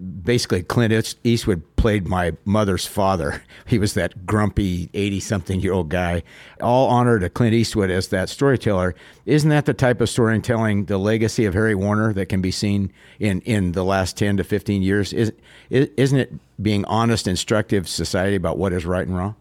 basically 0.03 0.63
Clint 0.63 1.15
Eastwood 1.23 1.63
played 1.75 2.07
my 2.07 2.33
mother's 2.45 2.85
father. 2.85 3.43
He 3.65 3.79
was 3.79 3.93
that 3.93 4.25
grumpy 4.25 4.89
80 4.93 5.19
something 5.21 5.59
year 5.61 5.73
old 5.73 5.89
guy. 5.89 6.21
All 6.61 6.89
honor 6.89 7.17
to 7.19 7.29
Clint 7.29 7.53
Eastwood 7.53 7.89
as 7.89 8.09
that 8.09 8.29
storyteller. 8.29 8.93
Isn't 9.25 9.49
that 9.49 9.65
the 9.65 9.73
type 9.73 10.01
of 10.01 10.09
storytelling, 10.09 10.85
the 10.85 10.97
legacy 10.97 11.45
of 11.45 11.53
Harry 11.53 11.73
Warner 11.73 12.13
that 12.13 12.27
can 12.27 12.41
be 12.41 12.51
seen 12.51 12.91
in, 13.19 13.41
in 13.41 13.71
the 13.71 13.83
last 13.83 14.17
10 14.17 14.37
to 14.37 14.43
15 14.43 14.83
years? 14.83 15.13
Is, 15.13 15.31
is, 15.69 15.89
isn't 15.97 16.19
it 16.19 16.33
being 16.61 16.85
honest, 16.85 17.27
instructive 17.27 17.87
society 17.87 18.35
about 18.35 18.57
what 18.57 18.73
is 18.73 18.85
right 18.85 19.07
and 19.07 19.17
wrong? 19.17 19.35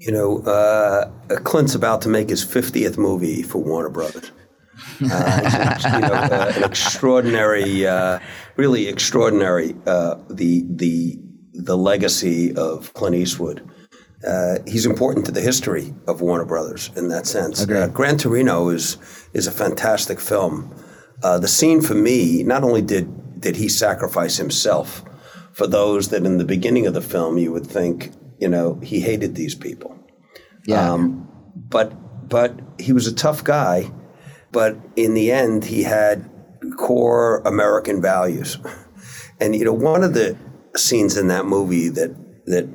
You 0.00 0.12
know, 0.12 0.38
uh, 0.40 1.10
Clint's 1.44 1.74
about 1.74 2.02
to 2.02 2.08
make 2.08 2.30
his 2.30 2.44
50th 2.44 2.98
movie 2.98 3.42
for 3.42 3.58
Warner 3.58 3.90
Brothers. 3.90 4.32
Uh, 5.02 5.78
you 5.94 6.00
know, 6.00 6.12
uh, 6.12 6.52
an 6.56 6.64
extraordinary, 6.64 7.86
uh, 7.86 8.18
really 8.56 8.86
extraordinary, 8.88 9.74
uh, 9.86 10.16
the, 10.28 10.64
the, 10.68 11.18
the 11.54 11.76
legacy 11.76 12.54
of 12.54 12.92
Clint 12.94 13.16
Eastwood. 13.16 13.68
Uh, 14.26 14.56
he's 14.66 14.84
important 14.84 15.24
to 15.26 15.32
the 15.32 15.40
history 15.40 15.94
of 16.06 16.20
Warner 16.20 16.44
Brothers 16.44 16.90
in 16.96 17.08
that 17.08 17.26
sense. 17.26 17.66
Uh, 17.68 17.88
Gran 17.88 18.18
Torino 18.18 18.68
is, 18.68 18.98
is 19.32 19.46
a 19.46 19.52
fantastic 19.52 20.20
film. 20.20 20.74
Uh, 21.22 21.38
the 21.38 21.48
scene 21.48 21.80
for 21.80 21.94
me, 21.94 22.42
not 22.42 22.62
only 22.62 22.82
did, 22.82 23.40
did 23.40 23.56
he 23.56 23.68
sacrifice 23.68 24.36
himself 24.36 25.02
for 25.52 25.66
those 25.66 26.08
that 26.10 26.24
in 26.24 26.38
the 26.38 26.44
beginning 26.44 26.86
of 26.86 26.94
the 26.94 27.00
film 27.00 27.38
you 27.38 27.52
would 27.52 27.66
think, 27.66 28.12
you 28.38 28.48
know, 28.48 28.78
he 28.82 29.00
hated 29.00 29.34
these 29.34 29.54
people. 29.54 29.96
yeah. 30.66 30.92
Um, 30.92 31.26
but 31.54 31.92
but 32.28 32.60
he 32.78 32.92
was 32.92 33.06
a 33.06 33.14
tough 33.14 33.42
guy. 33.42 33.90
But 34.52 34.76
in 34.96 35.14
the 35.14 35.30
end, 35.30 35.64
he 35.64 35.82
had 35.84 36.28
core 36.76 37.38
American 37.44 38.02
values. 38.02 38.58
And 39.38 39.54
you 39.56 39.64
know, 39.64 39.72
one 39.72 40.02
of 40.04 40.14
the 40.14 40.36
scenes 40.76 41.16
in 41.16 41.28
that 41.28 41.46
movie 41.46 41.88
that 41.88 42.10
that 42.46 42.68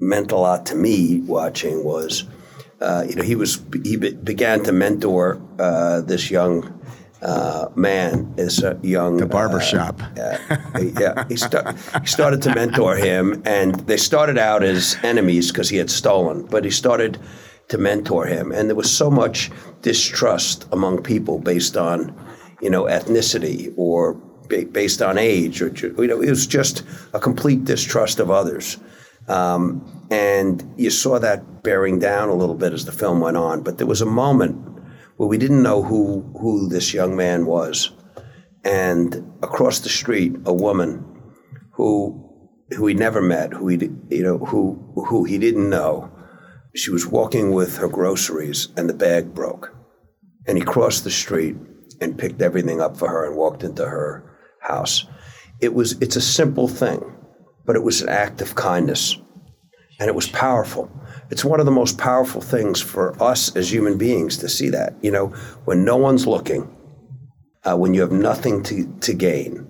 meant 0.00 0.32
a 0.32 0.36
lot 0.36 0.66
to 0.66 0.74
me 0.74 1.20
watching 1.20 1.84
was, 1.84 2.24
uh, 2.80 3.04
you 3.08 3.14
know, 3.16 3.22
he 3.22 3.34
was 3.36 3.62
he 3.84 3.96
be, 3.96 4.14
began 4.14 4.62
to 4.64 4.72
mentor 4.72 5.40
uh, 5.58 6.00
this 6.00 6.30
young 6.30 6.74
uh, 7.22 7.68
man, 7.74 8.34
this 8.36 8.62
uh, 8.62 8.78
young 8.82 9.16
The 9.16 9.26
barber 9.26 9.60
shop. 9.60 10.00
yeah, 10.16 11.24
he, 11.28 11.36
sta- 11.36 11.72
he 12.00 12.06
started 12.06 12.42
to 12.42 12.54
mentor 12.54 12.96
him, 12.96 13.42
and 13.44 13.74
they 13.86 13.96
started 13.96 14.38
out 14.38 14.62
as 14.62 14.96
enemies 15.02 15.50
because 15.50 15.68
he 15.68 15.76
had 15.78 15.90
stolen. 15.90 16.46
But 16.46 16.64
he 16.64 16.70
started 16.70 17.18
to 17.68 17.78
mentor 17.78 18.26
him, 18.26 18.52
and 18.52 18.68
there 18.68 18.76
was 18.76 18.90
so 18.90 19.10
much 19.10 19.50
distrust 19.82 20.66
among 20.72 21.02
people 21.02 21.38
based 21.38 21.76
on, 21.76 22.14
you 22.60 22.70
know, 22.70 22.84
ethnicity 22.84 23.72
or 23.76 24.14
ba- 24.48 24.66
based 24.66 25.02
on 25.02 25.18
age, 25.18 25.62
or 25.62 25.68
you 25.68 26.06
know, 26.06 26.20
it 26.20 26.30
was 26.30 26.46
just 26.46 26.82
a 27.14 27.20
complete 27.20 27.64
distrust 27.64 28.20
of 28.20 28.30
others. 28.30 28.78
Um, 29.28 30.06
and 30.10 30.64
you 30.76 30.90
saw 30.90 31.18
that 31.18 31.62
bearing 31.62 31.98
down 31.98 32.28
a 32.30 32.34
little 32.34 32.54
bit 32.54 32.72
as 32.72 32.86
the 32.86 32.92
film 32.92 33.20
went 33.20 33.36
on. 33.36 33.62
But 33.62 33.76
there 33.76 33.86
was 33.86 34.00
a 34.00 34.06
moment 34.06 34.56
where 35.18 35.28
we 35.28 35.36
didn't 35.36 35.62
know 35.62 35.82
who 35.82 36.22
who 36.40 36.68
this 36.68 36.94
young 36.94 37.14
man 37.16 37.44
was 37.44 37.92
and 38.64 39.14
across 39.42 39.80
the 39.80 39.88
street 39.88 40.34
a 40.46 40.52
woman 40.52 41.04
who 41.72 42.24
who 42.76 42.86
he 42.86 42.94
never 42.94 43.20
met 43.20 43.52
who 43.52 43.68
he 43.68 43.76
you 44.10 44.22
know 44.22 44.38
who 44.38 44.74
who 45.08 45.24
he 45.24 45.38
didn't 45.38 45.68
know 45.68 46.10
she 46.78 46.90
was 46.90 47.06
walking 47.06 47.52
with 47.52 47.76
her 47.78 47.88
groceries 47.88 48.68
and 48.76 48.88
the 48.88 48.94
bag 48.94 49.34
broke 49.34 49.74
and 50.46 50.56
he 50.56 50.64
crossed 50.64 51.04
the 51.04 51.10
street 51.10 51.56
and 52.00 52.18
picked 52.18 52.40
everything 52.40 52.80
up 52.80 52.96
for 52.96 53.08
her 53.08 53.26
and 53.26 53.36
walked 53.36 53.62
into 53.62 53.84
her 53.84 54.38
house 54.60 55.06
it 55.60 55.74
was 55.74 55.92
it's 56.00 56.16
a 56.16 56.20
simple 56.20 56.68
thing 56.68 57.00
but 57.66 57.76
it 57.76 57.82
was 57.82 58.00
an 58.00 58.08
act 58.08 58.40
of 58.40 58.54
kindness 58.54 59.18
and 59.98 60.08
it 60.08 60.14
was 60.14 60.28
powerful. 60.28 60.90
It's 61.30 61.44
one 61.44 61.60
of 61.60 61.66
the 61.66 61.72
most 61.72 61.98
powerful 61.98 62.40
things 62.40 62.80
for 62.80 63.20
us 63.22 63.54
as 63.56 63.72
human 63.72 63.98
beings 63.98 64.38
to 64.38 64.48
see 64.48 64.70
that. 64.70 64.94
You 65.02 65.10
know, 65.10 65.28
when 65.64 65.84
no 65.84 65.96
one's 65.96 66.26
looking, 66.26 66.74
uh, 67.64 67.76
when 67.76 67.94
you 67.94 68.00
have 68.00 68.12
nothing 68.12 68.62
to, 68.64 68.86
to 69.00 69.12
gain, 69.12 69.66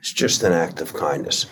it's 0.00 0.12
just 0.12 0.42
an 0.42 0.52
act 0.52 0.80
of 0.80 0.94
kindness. 0.94 1.46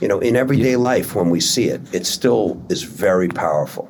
You 0.00 0.08
know, 0.08 0.20
in 0.20 0.36
everyday 0.36 0.76
life, 0.76 1.14
when 1.14 1.28
we 1.28 1.40
see 1.40 1.64
it, 1.64 1.82
it 1.92 2.06
still 2.06 2.64
is 2.70 2.82
very 2.82 3.28
powerful. 3.28 3.89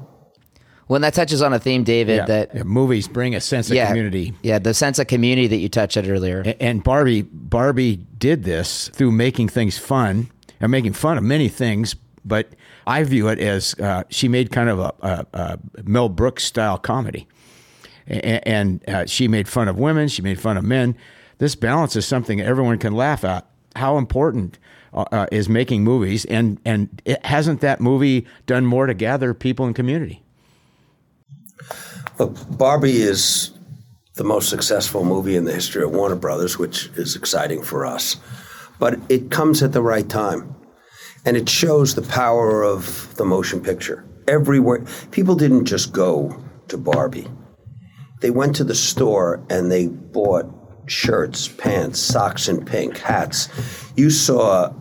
Well, 0.90 0.97
and 0.97 1.04
that 1.04 1.14
touches 1.14 1.40
on 1.40 1.52
a 1.52 1.59
theme, 1.61 1.85
David, 1.85 2.26
that 2.26 2.50
Yeah, 2.52 2.64
movies 2.64 3.06
bring 3.06 3.35
a 3.37 3.40
sense 3.40 3.70
of 3.70 3.76
yeah, 3.76 3.87
community. 3.87 4.35
Yeah, 4.42 4.59
the 4.59 4.75
sense 4.75 4.99
of 4.99 5.06
community 5.06 5.47
that 5.47 5.56
you 5.59 5.68
touched 5.68 5.97
on 5.97 6.11
earlier. 6.11 6.42
A- 6.44 6.61
And 6.61 6.82
Barbie 6.82 7.23
Barbie 7.23 7.97
did 8.18 8.42
this 8.42 8.88
through 8.88 9.12
making 9.12 9.49
things 9.50 9.78
fun 9.78 10.28
and 10.61 10.70
making 10.73 10.94
fun 10.94 11.16
of 11.16 11.23
many 11.23 11.49
things, 11.49 11.94
but 12.25 12.49
I 12.88 13.04
view 13.04 13.28
it 13.28 13.38
as 13.38 13.75
uh, 13.78 14.02
she 14.11 14.26
made 14.28 14.50
kind 14.50 14.68
of 14.68 14.78
a, 14.80 14.92
a, 15.00 15.26
a 15.32 15.59
Mel 15.85 16.09
Brooks 16.09 16.42
style 16.44 16.76
comedy, 16.76 17.28
A- 18.09 18.47
and 18.49 18.87
uh, 18.88 19.06
she 19.06 19.28
made 19.28 19.47
fun 19.49 19.68
of 19.68 19.78
women, 19.78 20.09
she 20.09 20.23
made 20.23 20.40
fun 20.40 20.56
of 20.56 20.64
men. 20.64 20.97
This 21.38 21.54
balance 21.54 21.94
is 21.97 22.04
something 22.04 22.40
everyone 22.40 22.78
can 22.78 22.94
laugh 22.94 23.23
at. 23.25 23.47
How 23.76 23.97
important 23.97 24.59
uh, 24.92 25.04
uh, 25.12 25.26
is 25.30 25.49
making 25.49 25.85
movies, 25.85 26.25
and 26.25 26.59
and 26.64 27.00
it, 27.04 27.25
hasn't 27.25 27.61
that 27.61 27.80
movie 27.80 28.26
done 28.47 28.66
more 28.66 28.87
to 28.87 28.94
gather 28.94 29.32
people 29.35 29.66
in 29.68 29.73
community? 29.75 30.23
Look, 32.19 32.37
Barbie 32.57 33.02
is 33.02 33.52
the 34.14 34.25
most 34.25 34.49
successful 34.49 35.05
movie 35.05 35.37
in 35.37 35.45
the 35.45 35.55
history 35.55 35.83
of 35.83 35.93
Warner 35.93 36.17
Brothers, 36.17 36.59
which 36.59 36.90
is 36.97 37.17
exciting 37.17 37.62
for 37.62 37.87
us. 37.87 38.17
But 38.79 38.99
it 39.09 39.31
comes 39.31 39.62
at 39.62 39.73
the 39.73 39.83
right 39.83 40.09
time. 40.09 40.55
And 41.25 41.37
it 41.37 41.49
shows 41.49 41.95
the 41.95 42.02
power 42.02 42.62
of 42.62 43.14
the 43.17 43.25
motion 43.25 43.61
picture. 43.61 44.05
Everywhere, 44.26 44.85
people 45.11 45.35
didn't 45.35 45.67
just 45.67 45.93
go 45.93 46.43
to 46.69 46.79
Barbie. 46.79 47.29
They 48.21 48.31
went 48.31 48.57
to 48.57 48.64
the 48.64 48.75
store 48.75 49.45
and 49.50 49.71
they 49.71 49.88
bought 49.88 50.47
shirts, 50.87 51.49
pants, 51.49 52.00
socks 52.00 52.49
in 52.49 52.64
pink, 52.64 52.99
hats. 52.99 53.49
You 53.97 54.11
saw, 54.11 54.73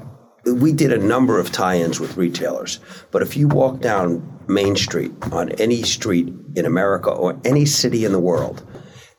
we 0.45 0.71
did 0.71 0.91
a 0.91 0.97
number 0.97 1.39
of 1.39 1.51
tie 1.51 1.77
ins 1.77 1.99
with 1.99 2.17
retailers, 2.17 2.79
but 3.11 3.21
if 3.21 3.37
you 3.37 3.47
walk 3.47 3.79
down 3.79 4.38
Main 4.49 4.75
Street 4.75 5.11
on 5.31 5.51
any 5.53 5.83
street 5.83 6.33
in 6.55 6.65
America 6.65 7.09
or 7.09 7.39
any 7.45 7.65
city 7.65 8.03
in 8.03 8.11
the 8.11 8.19
world, 8.19 8.65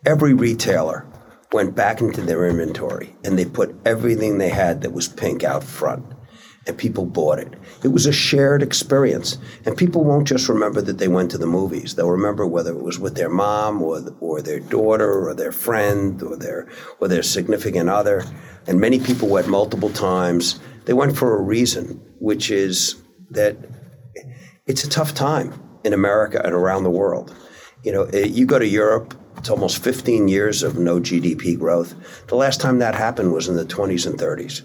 every 0.04 0.34
retailer 0.34 1.06
went 1.52 1.74
back 1.74 2.00
into 2.00 2.20
their 2.20 2.46
inventory 2.46 3.16
and 3.24 3.38
they 3.38 3.44
put 3.44 3.74
everything 3.84 4.38
they 4.38 4.48
had 4.48 4.82
that 4.82 4.92
was 4.92 5.08
pink 5.08 5.44
out 5.44 5.64
front 5.64 6.04
and 6.66 6.76
people 6.76 7.06
bought 7.06 7.38
it. 7.38 7.54
It 7.82 7.88
was 7.88 8.06
a 8.06 8.12
shared 8.12 8.62
experience, 8.62 9.38
and 9.64 9.76
people 9.76 10.04
won't 10.04 10.28
just 10.28 10.48
remember 10.48 10.82
that 10.82 10.98
they 10.98 11.08
went 11.08 11.30
to 11.30 11.38
the 11.38 11.46
movies. 11.46 11.94
They'll 11.94 12.10
remember 12.10 12.46
whether 12.46 12.72
it 12.72 12.82
was 12.82 12.98
with 12.98 13.14
their 13.14 13.30
mom 13.30 13.82
or 13.82 14.02
or 14.20 14.42
their 14.42 14.60
daughter 14.60 15.28
or 15.28 15.34
their 15.34 15.52
friend 15.52 16.22
or 16.22 16.36
their 16.36 16.68
or 17.00 17.08
their 17.08 17.22
significant 17.22 17.88
other. 17.88 18.24
And 18.66 18.78
many 18.78 19.00
people 19.00 19.28
went 19.28 19.48
multiple 19.48 19.90
times. 19.90 20.60
They 20.84 20.92
went 20.92 21.16
for 21.16 21.36
a 21.36 21.42
reason, 21.42 22.00
which 22.18 22.50
is 22.50 23.02
that 23.30 23.56
it's 24.70 24.84
a 24.84 24.88
tough 24.88 25.14
time 25.14 25.52
in 25.84 25.92
America 25.92 26.40
and 26.44 26.54
around 26.54 26.84
the 26.84 26.90
world. 26.90 27.34
You 27.82 27.92
know, 27.92 28.08
you 28.12 28.46
go 28.46 28.58
to 28.58 28.66
Europe, 28.66 29.14
it's 29.36 29.50
almost 29.50 29.82
15 29.82 30.28
years 30.28 30.62
of 30.62 30.78
no 30.78 31.00
GDP 31.00 31.58
growth. 31.58 31.94
The 32.28 32.36
last 32.36 32.60
time 32.60 32.78
that 32.78 32.94
happened 32.94 33.32
was 33.32 33.48
in 33.48 33.56
the 33.56 33.64
20s 33.64 34.06
and 34.06 34.18
30s. 34.18 34.62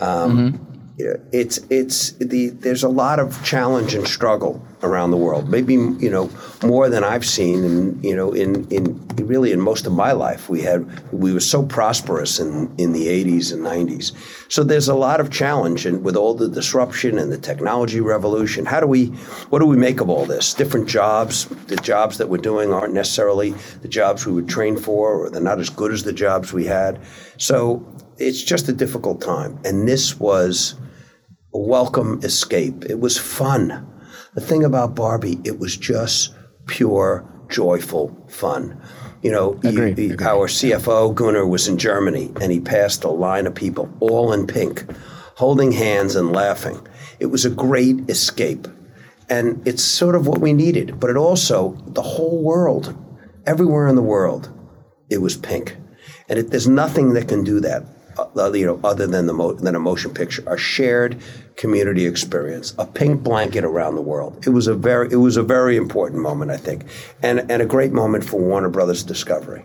Um, 0.00 0.52
mm-hmm 0.52 0.77
it's 0.98 1.58
it's 1.70 2.12
the 2.12 2.48
there's 2.50 2.82
a 2.82 2.88
lot 2.88 3.20
of 3.20 3.42
challenge 3.44 3.94
and 3.94 4.06
struggle 4.06 4.64
around 4.82 5.10
the 5.10 5.16
world. 5.16 5.48
Maybe 5.48 5.74
you 5.74 6.10
know 6.10 6.30
more 6.62 6.88
than 6.88 7.04
I've 7.04 7.24
seen, 7.24 7.64
and 7.64 8.04
you 8.04 8.16
know 8.16 8.32
in 8.32 8.66
in 8.68 9.06
really 9.16 9.52
in 9.52 9.60
most 9.60 9.86
of 9.86 9.92
my 9.92 10.12
life 10.12 10.48
we 10.48 10.62
had 10.62 10.86
we 11.12 11.32
were 11.32 11.40
so 11.40 11.64
prosperous 11.64 12.40
in 12.40 12.74
in 12.78 12.92
the 12.92 13.06
80s 13.06 13.52
and 13.52 13.64
90s. 13.64 14.12
So 14.50 14.64
there's 14.64 14.88
a 14.88 14.94
lot 14.94 15.20
of 15.20 15.30
challenge, 15.30 15.86
and 15.86 16.02
with 16.02 16.16
all 16.16 16.34
the 16.34 16.48
disruption 16.48 17.16
and 17.18 17.30
the 17.30 17.38
technology 17.38 18.00
revolution, 18.00 18.66
how 18.66 18.80
do 18.80 18.86
we 18.88 19.06
what 19.50 19.60
do 19.60 19.66
we 19.66 19.76
make 19.76 20.00
of 20.00 20.10
all 20.10 20.26
this? 20.26 20.52
Different 20.52 20.88
jobs, 20.88 21.46
the 21.66 21.76
jobs 21.76 22.18
that 22.18 22.28
we're 22.28 22.38
doing 22.38 22.72
aren't 22.72 22.94
necessarily 22.94 23.54
the 23.82 23.88
jobs 23.88 24.26
we 24.26 24.32
were 24.32 24.42
trained 24.42 24.80
for, 24.80 25.14
or 25.14 25.30
they're 25.30 25.40
not 25.40 25.60
as 25.60 25.70
good 25.70 25.92
as 25.92 26.02
the 26.02 26.12
jobs 26.12 26.52
we 26.52 26.64
had. 26.64 26.98
So 27.36 27.86
it's 28.16 28.42
just 28.42 28.68
a 28.68 28.72
difficult 28.72 29.20
time, 29.20 29.60
and 29.64 29.86
this 29.86 30.18
was 30.18 30.74
a 31.54 31.58
welcome 31.58 32.20
escape. 32.22 32.84
It 32.86 33.00
was 33.00 33.16
fun. 33.16 33.86
The 34.34 34.40
thing 34.40 34.64
about 34.64 34.94
Barbie, 34.94 35.40
it 35.44 35.58
was 35.58 35.76
just 35.76 36.34
pure, 36.66 37.24
joyful 37.48 38.26
fun. 38.28 38.80
You 39.22 39.32
know. 39.32 39.54
He, 39.62 40.10
our 40.12 40.46
CFO, 40.46 41.14
Gunnar, 41.14 41.46
was 41.46 41.66
in 41.66 41.78
Germany 41.78 42.32
and 42.40 42.52
he 42.52 42.60
passed 42.60 43.04
a 43.04 43.08
line 43.08 43.46
of 43.46 43.54
people, 43.54 43.92
all 44.00 44.32
in 44.32 44.46
pink, 44.46 44.84
holding 45.36 45.72
hands 45.72 46.16
and 46.16 46.32
laughing. 46.32 46.86
It 47.18 47.26
was 47.26 47.44
a 47.44 47.50
great 47.50 48.08
escape. 48.10 48.68
And 49.30 49.66
it's 49.66 49.82
sort 49.82 50.14
of 50.14 50.26
what 50.26 50.40
we 50.40 50.52
needed. 50.52 51.00
But 51.00 51.10
it 51.10 51.16
also, 51.16 51.72
the 51.88 52.02
whole 52.02 52.42
world, 52.42 52.96
everywhere 53.46 53.86
in 53.86 53.96
the 53.96 54.02
world, 54.02 54.50
it 55.10 55.18
was 55.18 55.36
pink. 55.36 55.76
And 56.28 56.38
it, 56.38 56.50
there's 56.50 56.68
nothing 56.68 57.14
that 57.14 57.28
can 57.28 57.44
do 57.44 57.60
that 57.60 57.84
Uh, 58.18 58.52
you 58.52 58.66
know, 58.66 58.80
other 58.82 59.06
than 59.06 59.26
the 59.26 59.32
mo- 59.32 59.52
than 59.52 59.76
a 59.76 59.80
motion 59.80 60.12
picture, 60.12 60.42
a 60.46 60.56
shared 60.56 61.16
community 61.56 62.04
experience, 62.04 62.74
a 62.78 62.86
pink 62.86 63.22
blanket 63.22 63.64
around 63.64 63.94
the 63.94 64.02
world. 64.02 64.44
It 64.46 64.50
was 64.50 64.66
a 64.66 64.74
very 64.74 65.08
it 65.12 65.16
was 65.16 65.36
a 65.36 65.42
very 65.42 65.76
important 65.76 66.20
moment, 66.20 66.50
I 66.50 66.56
think, 66.56 66.84
and 67.22 67.50
and 67.50 67.62
a 67.62 67.66
great 67.66 67.92
moment 67.92 68.24
for 68.24 68.40
Warner 68.40 68.68
Brothers 68.68 69.02
Discovery. 69.02 69.64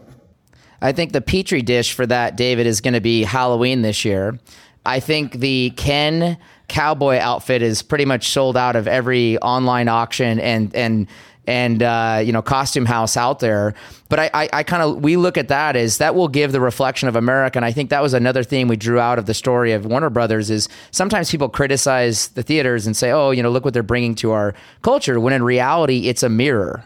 I 0.81 0.91
think 0.91 1.13
the 1.13 1.21
petri 1.21 1.61
dish 1.61 1.93
for 1.93 2.05
that, 2.07 2.35
David, 2.35 2.67
is 2.67 2.81
going 2.81 2.93
to 2.93 3.01
be 3.01 3.23
Halloween 3.23 3.81
this 3.81 4.03
year. 4.03 4.37
I 4.85 4.99
think 4.99 5.39
the 5.39 5.71
Ken 5.77 6.37
cowboy 6.67 7.17
outfit 7.17 7.61
is 7.61 7.81
pretty 7.81 8.05
much 8.05 8.29
sold 8.29 8.57
out 8.57 8.75
of 8.75 8.87
every 8.87 9.37
online 9.39 9.87
auction 9.87 10.39
and 10.39 10.75
and 10.75 11.07
and 11.47 11.83
uh, 11.83 12.21
you 12.23 12.31
know 12.31 12.41
costume 12.41 12.85
house 12.85 13.17
out 13.17 13.39
there. 13.39 13.73
But 14.09 14.19
I, 14.19 14.29
I, 14.33 14.49
I 14.53 14.63
kind 14.63 14.83
of 14.83 15.03
we 15.03 15.17
look 15.17 15.37
at 15.37 15.47
that 15.49 15.75
as 15.75 15.97
that 15.97 16.15
will 16.15 16.27
give 16.27 16.51
the 16.51 16.61
reflection 16.61 17.09
of 17.09 17.15
America, 17.15 17.57
and 17.57 17.65
I 17.65 17.71
think 17.71 17.89
that 17.89 18.01
was 18.01 18.13
another 18.13 18.43
theme 18.43 18.67
we 18.67 18.77
drew 18.77 18.99
out 18.99 19.19
of 19.19 19.25
the 19.25 19.33
story 19.33 19.73
of 19.73 19.85
Warner 19.85 20.09
Brothers. 20.09 20.49
Is 20.49 20.69
sometimes 20.91 21.29
people 21.31 21.49
criticize 21.49 22.29
the 22.29 22.43
theaters 22.43 22.85
and 22.87 22.95
say, 22.95 23.11
oh, 23.11 23.31
you 23.31 23.43
know, 23.43 23.49
look 23.49 23.65
what 23.65 23.73
they're 23.73 23.83
bringing 23.83 24.15
to 24.15 24.31
our 24.31 24.53
culture, 24.81 25.19
when 25.19 25.33
in 25.33 25.43
reality 25.43 26.07
it's 26.07 26.23
a 26.23 26.29
mirror. 26.29 26.85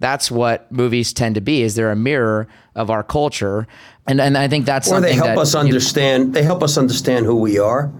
That's 0.00 0.30
what 0.30 0.70
movies 0.70 1.12
tend 1.12 1.36
to 1.36 1.40
be. 1.40 1.62
Is 1.62 1.76
they're 1.76 1.92
a 1.92 1.96
mirror 1.96 2.48
of 2.74 2.90
our 2.90 3.02
culture, 3.02 3.66
and 4.06 4.20
and 4.20 4.36
I 4.36 4.48
think 4.48 4.66
that's 4.66 4.90
or 4.90 5.00
they 5.00 5.14
help 5.14 5.28
that, 5.28 5.38
us 5.38 5.54
understand. 5.54 6.26
Know, 6.26 6.32
they 6.32 6.42
help 6.42 6.62
us 6.62 6.76
understand 6.76 7.26
who 7.26 7.36
we 7.36 7.58
are. 7.58 7.90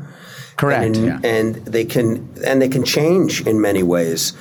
Correct. 0.56 0.96
And, 0.96 1.06
yeah. 1.06 1.20
and 1.24 1.54
they 1.56 1.84
can 1.84 2.28
and 2.46 2.60
they 2.62 2.68
can 2.68 2.84
change 2.84 3.44
in 3.46 3.60
many 3.60 3.82
ways 3.82 4.34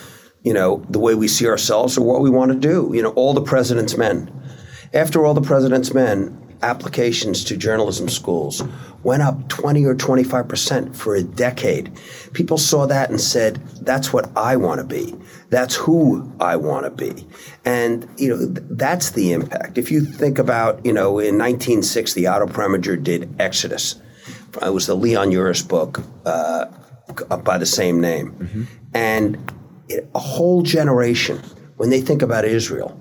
you 0.44 0.54
know, 0.54 0.84
the 0.90 1.00
way 1.00 1.16
we 1.16 1.28
see 1.28 1.48
ourselves 1.48 1.98
or 1.98 2.06
what 2.06 2.22
we 2.22 2.30
want 2.30 2.52
to 2.52 2.58
do. 2.58 2.92
You 2.94 3.02
know, 3.02 3.12
all 3.12 3.34
the 3.34 3.42
president's 3.42 3.98
men. 3.98 4.32
After 4.94 5.26
all 5.26 5.34
the 5.34 5.42
president's 5.42 5.94
men, 5.94 6.40
applications 6.62 7.44
to 7.44 7.58
journalism 7.58 8.08
schools 8.08 8.64
went 9.04 9.22
up 9.22 9.50
20 9.50 9.86
or 9.86 9.96
25 9.96 10.48
percent 10.48 10.96
for 10.96 11.14
a 11.16 11.24
decade. 11.24 11.92
People 12.32 12.58
saw 12.58 12.88
that 12.88 13.10
and 13.10 13.20
said, 13.20 13.58
that's 13.82 14.14
what 14.14 14.32
I 14.38 14.56
want 14.56 14.80
to 14.80 14.86
be. 14.86 15.14
That's 15.50 15.76
who 15.76 16.32
I 16.40 16.56
want 16.56 16.86
to 16.86 16.90
be. 16.90 17.28
And, 17.66 18.08
you 18.18 18.30
know, 18.30 18.38
th- 18.38 18.68
that's 18.72 19.12
the 19.12 19.34
impact. 19.34 19.78
If 19.78 19.92
you 19.92 20.02
think 20.02 20.40
about, 20.40 20.84
you 20.86 20.94
know, 20.94 21.20
in 21.20 21.38
1960, 21.38 22.26
Otto 22.26 22.48
Preminger 22.48 23.02
did 23.02 23.36
Exodus. 23.40 24.02
It 24.62 24.74
was 24.74 24.88
the 24.88 24.96
Leon 24.96 25.32
Uris 25.32 25.68
book 25.68 26.02
uh, 26.26 26.66
by 27.44 27.58
the 27.58 27.66
same 27.66 28.00
name. 28.00 28.32
Mm-hmm. 28.32 28.64
And 28.94 29.53
a 29.90 30.20
whole 30.20 30.62
generation, 30.62 31.42
when 31.78 31.90
they 31.90 32.02
think 32.02 32.22
about 32.22 32.46
Israel, 32.46 33.00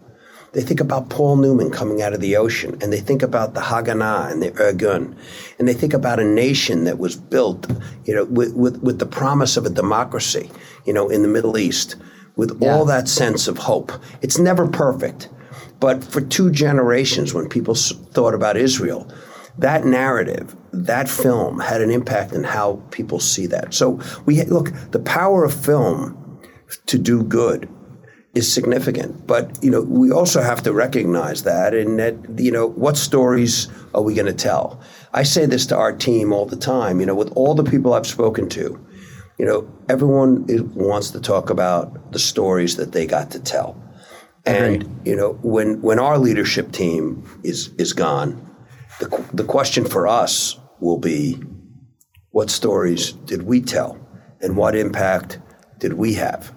they 0.52 0.60
think 0.60 0.80
about 0.80 1.08
Paul 1.08 1.36
Newman 1.36 1.70
coming 1.70 2.02
out 2.02 2.12
of 2.12 2.20
the 2.20 2.36
ocean, 2.36 2.76
and 2.82 2.92
they 2.92 3.00
think 3.00 3.22
about 3.22 3.54
the 3.54 3.60
Haganah 3.60 4.30
and 4.30 4.42
the 4.42 4.50
Irgun, 4.52 5.16
and 5.58 5.66
they 5.66 5.72
think 5.72 5.94
about 5.94 6.20
a 6.20 6.24
nation 6.24 6.84
that 6.84 6.98
was 6.98 7.16
built, 7.16 7.70
you 8.04 8.14
know, 8.14 8.24
with, 8.24 8.54
with, 8.54 8.82
with 8.82 8.98
the 8.98 9.06
promise 9.06 9.56
of 9.56 9.64
a 9.64 9.70
democracy, 9.70 10.50
you 10.84 10.92
know, 10.92 11.08
in 11.08 11.22
the 11.22 11.28
Middle 11.28 11.56
East, 11.56 11.96
with 12.36 12.60
yeah. 12.60 12.70
all 12.70 12.84
that 12.84 13.08
sense 13.08 13.48
of 13.48 13.56
hope. 13.56 13.92
It's 14.20 14.38
never 14.38 14.68
perfect, 14.68 15.30
but 15.80 16.04
for 16.04 16.20
two 16.20 16.50
generations, 16.50 17.32
when 17.32 17.48
people 17.48 17.74
thought 17.74 18.34
about 18.34 18.58
Israel, 18.58 19.10
that 19.58 19.84
narrative, 19.84 20.54
that 20.72 21.08
film 21.08 21.60
had 21.60 21.80
an 21.80 21.90
impact 21.90 22.32
on 22.34 22.44
how 22.44 22.82
people 22.90 23.20
see 23.20 23.46
that. 23.46 23.74
So 23.74 24.00
we 24.26 24.42
look 24.44 24.72
the 24.90 24.98
power 24.98 25.44
of 25.44 25.52
film 25.52 26.18
to 26.86 26.98
do 26.98 27.22
good 27.22 27.68
is 28.34 28.52
significant. 28.52 29.26
But 29.26 29.62
you 29.62 29.70
know, 29.70 29.82
we 29.82 30.10
also 30.10 30.40
have 30.40 30.62
to 30.62 30.72
recognize 30.72 31.42
that, 31.42 31.74
and 31.74 31.98
that 31.98 32.16
you 32.38 32.50
know, 32.50 32.68
what 32.68 32.96
stories 32.96 33.68
are 33.94 34.02
we 34.02 34.14
going 34.14 34.26
to 34.26 34.32
tell? 34.32 34.80
I 35.12 35.22
say 35.22 35.46
this 35.46 35.66
to 35.66 35.76
our 35.76 35.92
team 35.92 36.32
all 36.32 36.46
the 36.46 36.56
time. 36.56 37.00
You 37.00 37.06
know, 37.06 37.14
with 37.14 37.32
all 37.36 37.54
the 37.54 37.64
people 37.64 37.92
I've 37.92 38.06
spoken 38.06 38.48
to, 38.50 38.78
you 39.38 39.44
know, 39.44 39.70
everyone 39.88 40.46
is, 40.48 40.62
wants 40.62 41.10
to 41.10 41.20
talk 41.20 41.50
about 41.50 42.12
the 42.12 42.18
stories 42.18 42.76
that 42.76 42.92
they 42.92 43.06
got 43.06 43.30
to 43.32 43.40
tell. 43.40 43.76
And 44.44 44.82
Agreed. 44.82 44.90
you 45.04 45.16
know, 45.16 45.34
when 45.42 45.80
when 45.82 45.98
our 45.98 46.18
leadership 46.18 46.72
team 46.72 47.24
is 47.44 47.70
is 47.78 47.92
gone, 47.92 48.50
the 48.98 49.24
the 49.32 49.44
question 49.44 49.84
for 49.84 50.08
us 50.08 50.58
will 50.80 50.98
be, 50.98 51.40
what 52.30 52.50
stories 52.50 53.12
did 53.12 53.42
we 53.42 53.60
tell, 53.60 53.98
and 54.40 54.56
what 54.56 54.74
impact 54.74 55.38
did 55.78 55.92
we 55.92 56.14
have? 56.14 56.52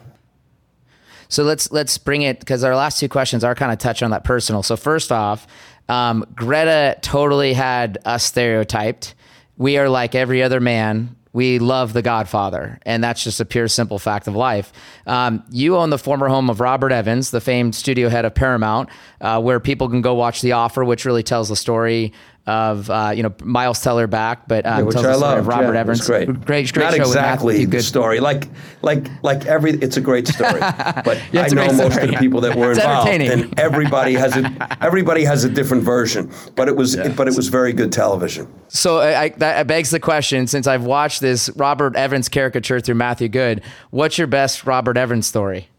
So 1.29 1.43
let's 1.43 1.71
let's 1.71 1.97
bring 1.97 2.21
it 2.21 2.39
because 2.39 2.63
our 2.63 2.75
last 2.75 2.99
two 2.99 3.09
questions 3.09 3.43
are 3.43 3.55
kind 3.55 3.71
of 3.71 3.77
touch 3.77 4.03
on 4.03 4.11
that 4.11 4.23
personal. 4.23 4.63
So 4.63 4.75
first 4.75 5.11
off, 5.11 5.47
um, 5.89 6.25
Greta 6.35 6.97
totally 7.01 7.53
had 7.53 7.97
us 8.05 8.23
stereotyped. 8.23 9.15
We 9.57 9.77
are 9.77 9.89
like 9.89 10.15
every 10.15 10.43
other 10.43 10.59
man. 10.59 11.15
We 11.31 11.59
love 11.59 11.91
The 11.91 12.01
Godfather, 12.01 12.79
and 12.85 13.03
that's 13.03 13.21
just 13.21 13.41
a 13.41 13.45
pure, 13.45 13.67
simple 13.67 13.99
fact 13.99 14.27
of 14.29 14.37
life. 14.37 14.71
Um, 15.05 15.43
you 15.51 15.75
own 15.75 15.89
the 15.89 15.97
former 15.97 16.29
home 16.29 16.49
of 16.49 16.61
Robert 16.61 16.93
Evans, 16.93 17.31
the 17.31 17.41
famed 17.41 17.75
studio 17.75 18.07
head 18.07 18.23
of 18.23 18.33
Paramount, 18.33 18.87
uh, 19.19 19.41
where 19.41 19.59
people 19.59 19.89
can 19.89 19.99
go 19.99 20.13
watch 20.13 20.39
The 20.41 20.53
Offer, 20.53 20.85
which 20.85 21.03
really 21.03 21.23
tells 21.23 21.49
the 21.49 21.57
story 21.57 22.13
of 22.47 22.91
uh, 22.91 23.11
you 23.15 23.23
know 23.23 23.33
Miles 23.43 23.81
Teller 23.81 24.05
back, 24.07 24.47
but 24.47 24.65
um, 24.65 24.79
yeah, 24.79 24.83
which 24.83 24.95
I 24.95 25.15
love. 25.15 25.47
Robert 25.47 25.73
yeah, 25.73 25.79
Evans. 25.79 26.05
Great, 26.05 26.27
great, 26.27 26.71
great 26.71 26.77
Not 26.77 26.93
show 26.93 27.01
exactly 27.01 27.65
the 27.65 27.81
story. 27.81 28.19
Like, 28.19 28.47
like, 28.81 29.07
like 29.23 29.45
every. 29.45 29.71
It's 29.71 29.97
a 29.97 30.01
great 30.01 30.27
story, 30.27 30.59
but 30.59 31.19
yeah, 31.31 31.43
I 31.43 31.47
know 31.47 31.65
most 31.65 31.93
story, 31.93 32.03
of 32.03 32.11
the 32.11 32.17
people 32.19 32.41
that 32.41 32.55
were 32.55 32.71
it's 32.71 32.79
involved, 32.79 33.09
and 33.09 33.59
everybody 33.59 34.13
has 34.13 34.37
a 34.37 34.77
everybody 34.81 35.23
has 35.23 35.43
a 35.43 35.49
different 35.49 35.83
version. 35.83 36.31
But 36.55 36.67
it 36.67 36.75
was, 36.75 36.95
but 37.15 37.27
it 37.27 37.35
was 37.35 37.47
very 37.47 37.73
good 37.73 37.91
television. 37.91 38.51
So 38.67 38.99
I, 38.99 39.29
that 39.29 39.65
begs 39.65 39.89
the 39.89 39.99
question: 39.99 40.45
since 40.45 40.67
I've 40.67 40.85
watched 40.85 41.21
this 41.21 41.49
Robert 41.55 41.95
Evans 41.95 42.29
caricature 42.29 42.79
through 42.79 42.95
Matthew 42.95 43.27
Goode, 43.27 43.63
what's 43.89 44.19
your 44.19 44.27
best 44.27 44.65
Robert 44.65 44.97
Evans 44.97 45.25
story, 45.25 45.69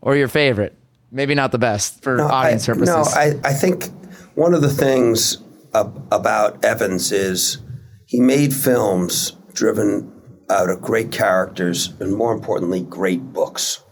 or 0.00 0.16
your 0.16 0.28
favorite? 0.28 0.74
Maybe 1.10 1.34
not 1.34 1.52
the 1.52 1.58
best 1.58 2.02
for 2.02 2.16
no, 2.16 2.26
audience 2.26 2.66
I, 2.68 2.72
purposes. 2.72 3.14
No, 3.14 3.20
I, 3.20 3.34
I 3.44 3.52
think 3.52 3.90
one 4.34 4.52
of 4.52 4.62
the 4.62 4.70
things 4.70 5.43
about 5.74 6.64
Evans 6.64 7.12
is 7.12 7.58
he 8.06 8.20
made 8.20 8.54
films 8.54 9.32
driven 9.52 10.10
out 10.50 10.70
of 10.70 10.80
great 10.80 11.10
characters 11.10 11.92
and 12.00 12.14
more 12.14 12.32
importantly, 12.32 12.82
great 12.82 13.32
books, 13.32 13.82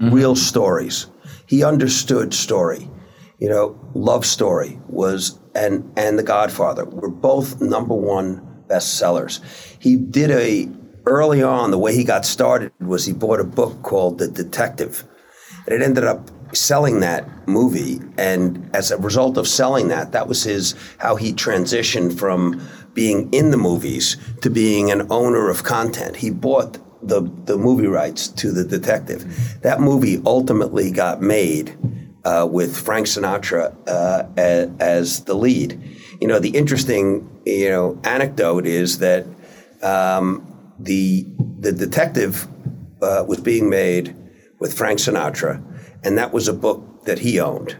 mm-hmm. 0.00 0.14
real 0.14 0.36
stories. 0.36 1.06
He 1.46 1.64
understood 1.64 2.34
story. 2.34 2.90
You 3.38 3.48
know, 3.48 3.78
Love 3.94 4.24
Story 4.24 4.78
was 4.88 5.38
and 5.54 5.92
and 5.96 6.18
The 6.18 6.22
Godfather 6.22 6.84
were 6.84 7.10
both 7.10 7.60
number 7.60 7.94
one 7.94 8.64
bestsellers. 8.68 9.40
He 9.78 9.96
did 9.96 10.30
a 10.30 10.68
early 11.06 11.42
on 11.42 11.70
the 11.70 11.78
way 11.78 11.94
he 11.94 12.04
got 12.04 12.24
started 12.24 12.72
was 12.80 13.06
he 13.06 13.12
bought 13.12 13.40
a 13.40 13.44
book 13.44 13.82
called 13.82 14.18
The 14.18 14.28
Detective. 14.28 15.04
And 15.66 15.74
it 15.74 15.82
ended 15.82 16.04
up 16.04 16.30
selling 16.52 17.00
that 17.00 17.26
movie 17.48 18.00
and 18.18 18.70
as 18.74 18.90
a 18.90 18.96
result 18.98 19.36
of 19.36 19.46
selling 19.48 19.88
that 19.88 20.12
that 20.12 20.28
was 20.28 20.42
his 20.44 20.74
how 20.98 21.16
he 21.16 21.32
transitioned 21.32 22.18
from 22.18 22.60
being 22.94 23.32
in 23.32 23.50
the 23.50 23.56
movies 23.56 24.16
to 24.42 24.50
being 24.50 24.90
an 24.90 25.06
owner 25.10 25.50
of 25.50 25.64
content 25.64 26.16
he 26.16 26.30
bought 26.30 26.78
the 27.06 27.22
the 27.44 27.56
movie 27.56 27.86
rights 27.86 28.28
to 28.28 28.52
the 28.52 28.64
detective. 28.64 29.60
That 29.62 29.80
movie 29.80 30.20
ultimately 30.26 30.90
got 30.90 31.22
made 31.22 31.76
uh, 32.24 32.46
with 32.50 32.76
Frank 32.76 33.06
Sinatra 33.06 33.74
uh, 33.86 34.26
as, 34.36 34.70
as, 34.80 35.24
the 35.24 35.34
lead. 35.34 35.80
You 36.20 36.28
know, 36.28 36.38
the 36.38 36.50
interesting 36.50 37.40
you 37.46 37.70
know 37.70 38.00
anecdote 38.04 38.66
is 38.66 38.98
that 38.98 39.26
um, 39.82 40.74
the 40.78 41.26
the 41.60 41.72
detective 41.72 42.48
uh, 43.02 43.24
was 43.26 43.40
being 43.40 43.70
made 43.70 44.16
with 44.58 44.76
Frank 44.76 44.98
Sinatra, 44.98 45.62
and 46.04 46.18
that 46.18 46.32
was 46.32 46.48
a 46.48 46.52
book 46.52 47.04
that 47.04 47.18
he 47.20 47.40
owned. 47.40 47.76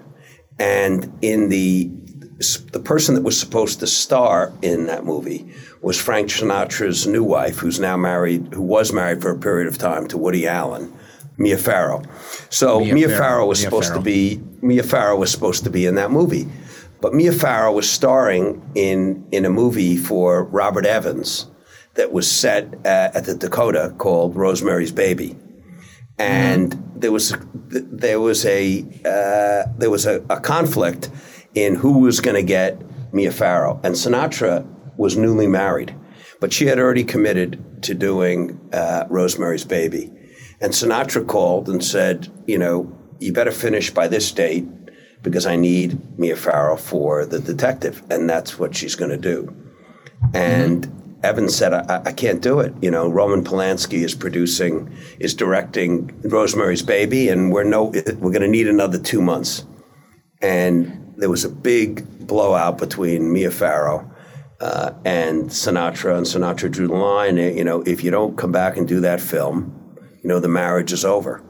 And 0.59 1.13
in 1.23 1.49
the 1.49 1.91
the 2.73 2.81
person 2.81 3.15
that 3.15 3.23
was 3.23 3.39
supposed 3.39 3.81
to 3.81 3.87
star 3.87 4.53
in 4.61 4.87
that 4.87 5.05
movie 5.05 5.51
was 5.81 5.99
Frank 5.99 6.29
Sinatra's 6.29 7.07
new 7.07 7.25
wife, 7.25 7.57
who's 7.57 7.81
now 7.81 7.97
married, 7.97 8.53
who 8.53 8.61
was 8.63 8.93
married 8.93 9.23
for 9.23 9.31
a 9.31 9.39
period 9.39 9.69
of 9.69 9.79
time 9.79 10.07
to 10.09 10.19
Woody 10.19 10.47
Allen, 10.47 10.93
Mia 11.39 11.57
Farrow. 11.57 12.03
So 12.51 12.81
Mia, 12.81 12.95
Mia 12.95 13.09
Farrow, 13.09 13.19
Farrow 13.19 13.47
was 13.47 13.61
Mia 13.61 13.65
supposed 13.67 13.89
Farrow. 13.89 14.01
to 14.01 14.05
be 14.05 14.43
Mia 14.61 14.83
Farrow 14.83 15.17
was 15.17 15.31
supposed 15.31 15.65
to 15.65 15.71
be 15.71 15.87
in 15.87 15.95
that 15.95 16.11
movie, 16.11 16.47
but 17.01 17.15
Mia 17.15 17.33
Farrow 17.33 17.73
was 17.73 17.89
starring 17.89 18.63
in 18.75 19.27
in 19.33 19.47
a 19.47 19.51
movie 19.51 19.97
for 19.97 20.45
Robert 20.45 20.85
Evans 20.85 21.47
that 21.95 22.13
was 22.13 22.31
set 22.31 22.75
uh, 22.85 23.11
at 23.15 23.25
the 23.25 23.35
Dakota 23.35 23.95
called 23.97 24.37
Rosemary's 24.37 24.93
Baby, 24.93 25.37
and 26.19 26.75
mm. 26.75 27.01
there 27.01 27.13
was 27.13 27.35
there 27.69 28.21
was 28.21 28.45
a 28.47 28.83
uh, 29.05 29.71
there 29.79 29.91
was 29.91 30.07
a, 30.07 30.25
a 30.31 30.41
conflict 30.41 31.11
in 31.55 31.75
who 31.75 32.01
was 32.01 32.21
going 32.21 32.37
to 32.37 32.43
get 32.43 32.81
Mia 33.13 33.33
Farrow. 33.33 33.81
And 33.83 33.95
Sinatra 33.95 34.67
was 34.97 35.17
newly 35.17 35.47
married, 35.47 35.95
but 36.41 36.53
she 36.53 36.67
had 36.67 36.79
already 36.79 37.05
committed 37.05 37.83
to 37.83 37.95
doing 37.95 38.61
uh, 38.73 39.05
Rosemary's 39.09 39.65
Baby. 39.65 40.13
And 40.61 40.73
Sinatra 40.73 41.27
called 41.27 41.69
and 41.69 41.85
said, 41.85 42.33
you 42.47 42.59
know, 42.59 42.93
you 43.19 43.33
better 43.33 43.51
finish 43.51 43.91
by 43.91 44.09
this 44.09 44.31
date 44.33 44.67
because 45.23 45.47
I 45.47 45.57
need 45.57 46.19
Mia 46.19 46.37
Farrow 46.37 46.77
for 46.77 47.27
the 47.27 47.41
detective. 47.41 48.03
And 48.11 48.29
that's 48.29 48.59
what 48.59 48.77
she's 48.77 48.95
going 48.95 49.11
to 49.11 49.17
do. 49.17 49.55
And 50.33 50.87
mm-hmm. 50.87 51.06
Evan 51.23 51.49
said, 51.49 51.73
I, 51.73 52.03
I, 52.05 52.13
can't 52.13 52.43
do 52.43 52.61
it. 52.61 52.75
You 52.81 52.91
know, 52.91 53.09
Roman 53.09 53.43
Polanski 53.43 54.05
is 54.05 54.15
producing, 54.15 54.95
is 55.19 55.35
directing 55.35 56.21
Rosemary's 56.25 56.83
Baby, 56.83 57.29
and 57.29 57.51
we're 57.51 57.65
no, 57.65 57.85
we're 57.85 58.33
going 58.33 58.43
to 58.43 58.49
need 58.49 58.69
another 58.69 58.99
two 58.99 59.23
months. 59.23 59.65
And 60.43 61.15
there 61.17 61.31
was 61.31 61.45
a 61.45 61.49
big 61.49 62.27
blowout 62.27 62.79
between 62.79 63.33
Mia 63.33 63.51
Farrow 63.51 64.11
uh, 64.61 64.93
and 65.05 65.45
Sinatra, 65.45 66.17
and 66.17 66.27
Sinatra 66.27 66.71
drew 66.71 66.89
the 66.89 66.95
line. 66.95 67.37
You 67.37 67.65
know, 67.65 67.83
if 67.83 68.05
you 68.05 68.11
don't 68.11 68.37
come 68.37 68.53
back 68.53 68.77
and 68.77 68.87
do 68.87 69.01
that 69.01 69.21
film, 69.21 69.97
you 70.23 70.29
know, 70.29 70.41
the 70.41 70.49
marriage 70.49 70.93
is 70.93 71.05
over. 71.05 71.43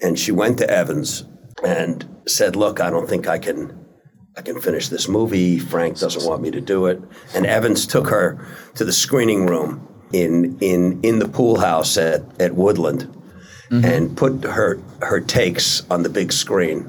And 0.00 0.18
she 0.18 0.32
went 0.32 0.58
to 0.58 0.68
Evans 0.68 1.24
and 1.62 2.08
said, 2.26 2.56
"Look, 2.56 2.80
I 2.80 2.90
don't 2.90 3.08
think 3.08 3.28
I 3.28 3.38
can." 3.38 3.78
I 4.36 4.40
can 4.40 4.60
finish 4.60 4.88
this 4.88 5.08
movie. 5.08 5.58
Frank 5.58 5.98
doesn't 5.98 6.26
want 6.28 6.40
me 6.40 6.50
to 6.52 6.60
do 6.60 6.86
it. 6.86 7.00
And 7.34 7.44
Evans 7.44 7.86
took 7.86 8.08
her 8.08 8.44
to 8.76 8.84
the 8.84 8.92
screening 8.92 9.46
room 9.46 9.86
in 10.12 10.58
in 10.60 11.00
in 11.02 11.18
the 11.18 11.28
pool 11.28 11.58
house 11.58 11.96
at, 11.98 12.22
at 12.40 12.54
Woodland 12.54 13.02
mm-hmm. 13.70 13.84
and 13.84 14.16
put 14.16 14.44
her 14.44 14.80
her 15.02 15.20
takes 15.20 15.82
on 15.90 16.02
the 16.02 16.08
big 16.08 16.32
screen. 16.32 16.88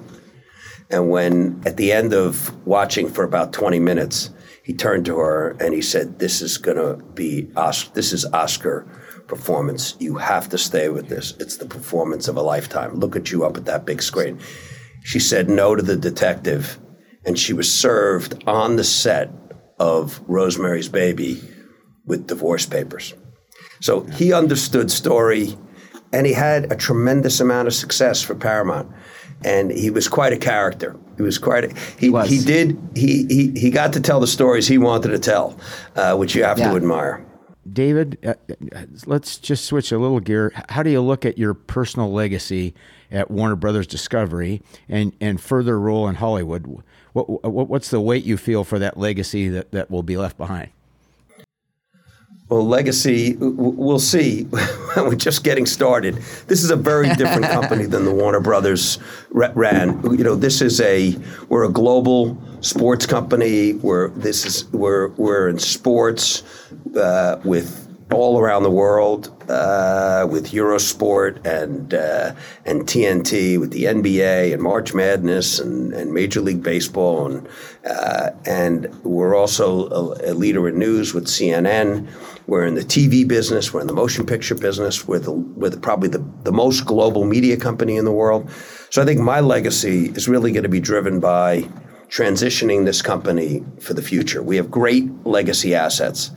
And 0.90 1.10
when 1.10 1.62
at 1.66 1.76
the 1.76 1.92
end 1.92 2.14
of 2.14 2.56
watching 2.66 3.10
for 3.10 3.24
about 3.24 3.52
20 3.52 3.80
minutes, 3.80 4.30
he 4.64 4.74
turned 4.74 5.06
to 5.08 5.18
her 5.18 5.58
and 5.60 5.74
he 5.74 5.82
said, 5.82 6.20
"This 6.20 6.42
is 6.42 6.58
going 6.58 6.78
to 6.78 7.04
be 7.14 7.50
Oscar. 7.58 7.94
This 7.94 8.14
is 8.14 8.26
Oscar 8.26 8.88
performance. 9.28 9.98
You 10.00 10.16
have 10.16 10.48
to 10.50 10.58
stay 10.58 10.88
with 10.88 11.10
this. 11.10 11.34
It's 11.40 11.58
the 11.58 11.66
performance 11.66 12.30
of 12.30 12.38
a 12.38 12.42
lifetime. 12.42 12.96
Look 12.96 13.18
at 13.18 13.32
you 13.32 13.44
up 13.44 13.58
at 13.58 13.66
that 13.66 13.86
big 13.86 14.02
screen." 14.02 14.40
She 15.06 15.20
said 15.20 15.50
no 15.50 15.76
to 15.76 15.84
the 15.84 15.98
detective, 15.98 16.80
and 17.26 17.38
she 17.38 17.54
was 17.54 17.72
served 17.72 18.44
on 18.48 18.76
the 18.76 18.84
set 18.84 19.30
of 19.80 20.22
Rosemary's 20.28 20.90
Baby 20.90 21.42
with 22.06 22.28
divorce 22.28 22.66
papers. 22.66 23.14
So 23.82 24.02
he 24.02 24.34
understood 24.34 24.92
story, 24.92 25.58
and 26.12 26.26
he 26.26 26.34
had 26.34 26.72
a 26.72 26.76
tremendous 26.76 27.40
amount 27.40 27.68
of 27.68 27.74
success 27.74 28.22
for 28.22 28.36
Paramount 28.36 28.92
and 29.46 29.72
he 29.72 29.90
was 29.90 30.08
quite 30.08 30.34
a 30.34 30.38
character. 30.38 30.96
He 31.18 31.24
was 31.24 31.38
quite 31.38 31.66
a, 31.66 31.76
he, 31.98 32.12
he, 32.12 32.38
he 32.38 32.44
did 32.44 32.78
he, 32.96 33.26
he 33.28 33.52
he 33.60 33.70
got 33.70 33.94
to 33.94 34.00
tell 34.00 34.20
the 34.20 34.28
stories 34.28 34.68
he 34.68 34.78
wanted 34.78 35.10
to 35.10 35.20
tell, 35.20 35.58
uh, 35.96 36.16
which 36.16 36.36
you 36.36 36.44
have 36.44 36.58
yeah. 36.58 36.72
to 36.72 36.76
admire. 36.76 37.26
David, 37.72 38.18
uh, 38.26 38.34
let's 39.06 39.38
just 39.38 39.66
switch 39.66 39.92
a 39.92 39.98
little 39.98 40.20
gear. 40.20 40.52
How 40.70 40.84
do 40.84 40.90
you 40.90 41.02
look 41.02 41.26
at 41.26 41.38
your 41.38 41.54
personal 41.54 42.12
legacy 42.12 42.74
at 43.10 43.32
Warner 43.32 43.56
Brothers 43.56 43.88
Discovery 43.88 44.62
and, 44.90 45.14
and 45.22 45.40
further 45.40 45.80
role 45.80 46.08
in 46.08 46.16
Hollywood? 46.16 46.82
What, 47.14 47.30
what, 47.30 47.70
what's 47.70 47.90
the 47.90 48.02
weight 48.02 48.26
you 48.26 48.38
feel 48.38 48.64
for 48.64 48.80
that 48.80 48.98
legacy 48.98 49.48
that, 49.50 49.72
that 49.72 49.90
will 49.90 50.04
be 50.04 50.18
left 50.18 50.38
behind? 50.38 50.72
Well, 52.50 52.68
legacy, 52.68 53.36
we'll 53.40 54.00
see. 54.00 54.48
We're 54.98 55.16
just 55.16 55.44
getting 55.44 55.66
started. 55.66 56.16
This 56.48 56.64
is 56.64 56.70
a 56.72 56.76
very 56.76 57.10
different 57.16 57.46
company 57.52 57.86
than 57.86 58.06
the 58.06 58.14
Warner 58.14 58.42
Brothers 58.42 59.00
ran. 59.32 60.04
You 60.04 60.24
know, 60.24 60.36
this 60.36 60.62
is 60.62 60.82
a 60.82 61.18
we're 61.50 61.64
a 61.64 61.70
global 61.72 62.38
sports 62.62 63.06
company. 63.06 63.74
We're 63.74 64.10
this 64.10 64.46
is 64.46 64.72
we're 64.72 65.08
we're 65.10 65.48
in 65.48 65.58
sports 65.58 66.44
uh, 66.96 67.40
with 67.44 67.83
all 68.14 68.40
around 68.40 68.64
the 68.64 68.72
world 68.72 69.30
uh, 69.50 70.28
with 70.30 70.52
Eurosport 70.52 71.46
and 71.46 71.94
uh, 71.94 72.34
and 72.66 72.84
TNT, 72.84 73.60
with 73.60 73.72
the 73.72 73.86
NBA 73.86 74.54
and 74.54 74.62
March 74.62 74.94
Madness 74.94 75.60
and, 75.60 75.94
and 75.94 76.14
Major 76.14 76.42
League 76.42 76.64
Baseball, 76.64 77.26
and 77.26 77.48
uh, 77.86 78.32
and 78.46 78.94
we're 79.04 79.36
also 79.36 79.90
a, 79.90 80.32
a, 80.32 80.34
leader 80.34 80.68
in 80.68 80.80
news 80.80 81.14
with 81.14 81.26
CNN. 81.26 82.08
We're 82.48 82.66
in 82.66 82.76
the 82.76 82.82
TV 82.82 83.28
business. 83.28 83.74
We're 83.74 83.82
in 83.82 83.88
the 83.88 83.94
motion 83.94 84.26
picture 84.26 84.56
business. 84.56 85.08
We're, 85.08 85.20
the, 85.20 85.80
probably 85.82 86.10
the, 86.10 86.26
the 86.44 86.52
most 86.52 86.86
global 86.86 87.24
media 87.24 87.56
company 87.56 87.96
in 87.96 88.04
the 88.04 88.12
world. 88.12 88.50
So 88.90 89.02
I 89.02 89.06
think 89.06 89.22
my 89.22 89.40
legacy 89.40 90.08
is 90.08 90.28
really 90.28 90.52
going 90.52 90.64
to 90.64 90.70
be 90.70 90.82
driven 90.82 91.22
by 91.22 91.70
transitioning 92.10 92.86
this 92.86 93.02
company 93.02 93.64
for 93.80 93.94
the 93.94 94.02
future. 94.02 94.44
We 94.44 94.58
have 94.58 94.70
great 94.70 95.06
legacy 95.26 95.74
assets. 95.74 96.32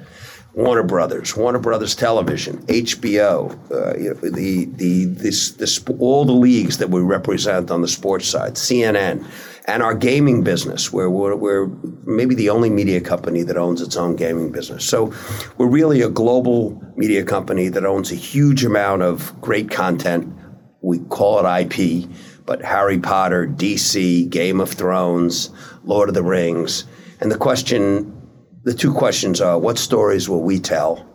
Warner 0.57 0.85
Brothers, 0.85 1.37
Warner 1.37 1.59
Brothers 1.59 1.95
Television, 1.95 2.62
HBO, 2.62 3.53
uh, 3.71 3.92
the 4.31 4.64
the 4.64 5.05
this 5.05 5.51
this 5.51 5.85
all 5.99 6.25
the 6.25 6.33
leagues 6.33 6.79
that 6.79 6.88
we 6.88 7.03
represent 7.03 7.71
on 7.71 7.83
the 7.83 7.88
sports 7.88 8.27
side, 8.27 8.55
CNN, 8.55 9.27
and 9.66 9.83
our 9.83 9.95
gaming 9.95 10.42
business, 10.42 10.90
where 10.90 11.11
we're, 11.11 11.37
we're 11.37 11.66
maybe 12.07 12.35
the 12.35 12.49
only 12.49 12.71
media 12.71 13.03
company 13.03 13.42
that 13.42 13.59
owns 13.59 13.83
its 13.83 13.97
own 13.97 14.16
gaming 14.16 14.51
business. 14.51 14.83
So 14.83 15.12
we're 15.59 15.69
really 15.69 16.01
a 16.01 16.09
global 16.09 16.83
media 16.97 17.23
company 17.23 17.69
that 17.69 17.85
owns 17.85 18.11
a 18.11 18.14
huge 18.14 18.64
amount 18.64 19.03
of 19.03 19.38
great 19.42 19.71
content. 19.71 20.35
We 20.81 21.01
call 21.01 21.45
it 21.45 21.75
IP, 21.77 22.09
but 22.47 22.62
Harry 22.62 22.99
Potter, 22.99 23.47
DC, 23.47 24.31
Game 24.31 24.62
of 24.62 24.71
Thrones, 24.71 25.51
Lord 25.85 26.09
of 26.09 26.14
the 26.14 26.23
Rings, 26.23 26.87
and 27.21 27.31
the 27.31 27.37
question 27.37 28.26
the 28.66 28.74
two 28.74 28.92
questions 28.92 29.40
are 29.40 29.59
what 29.61 29.79
stories 29.79 30.29
will 30.29 30.42
we 30.42 30.59
tell? 30.59 31.07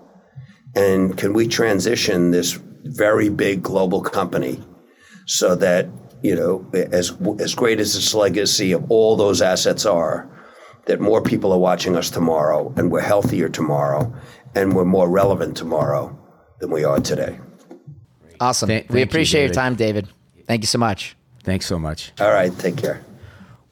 And 0.74 1.18
can 1.18 1.34
we 1.34 1.48
transition 1.50 2.32
this 2.32 2.58
very 2.84 3.28
big 3.28 3.62
global 3.62 4.02
company 4.02 4.64
so 5.28 5.56
that, 5.56 5.90
you 6.24 6.34
know, 6.34 6.66
as, 6.74 7.12
as 7.40 7.54
great 7.54 7.82
as 7.82 7.94
its 7.94 8.14
legacy 8.14 8.72
of 8.72 8.90
all 8.90 9.18
those 9.18 9.42
assets 9.42 9.86
are, 9.86 10.30
that 10.86 11.02
more 11.02 11.22
people 11.22 11.52
are 11.52 11.60
watching 11.60 11.98
us 11.98 12.10
tomorrow 12.10 12.74
and 12.78 12.90
we're 12.90 13.02
healthier 13.02 13.50
tomorrow 13.50 14.16
and 14.56 14.74
we're 14.74 14.86
more 14.86 15.10
relevant 15.10 15.58
tomorrow 15.58 16.18
than 16.62 16.72
we 16.72 16.86
are 16.86 17.02
today. 17.02 17.38
Awesome. 18.40 18.70
Th- 18.70 18.88
we 18.90 19.02
appreciate 19.02 19.42
you, 19.42 19.48
your 19.48 19.54
time, 19.54 19.76
David. 19.76 20.08
Thank 20.48 20.64
you 20.64 20.68
so 20.68 20.80
much. 20.80 21.18
Thanks 21.44 21.66
so 21.66 21.78
much. 21.78 22.14
All 22.22 22.32
right. 22.32 22.58
Take 22.58 22.78
care. 22.78 23.04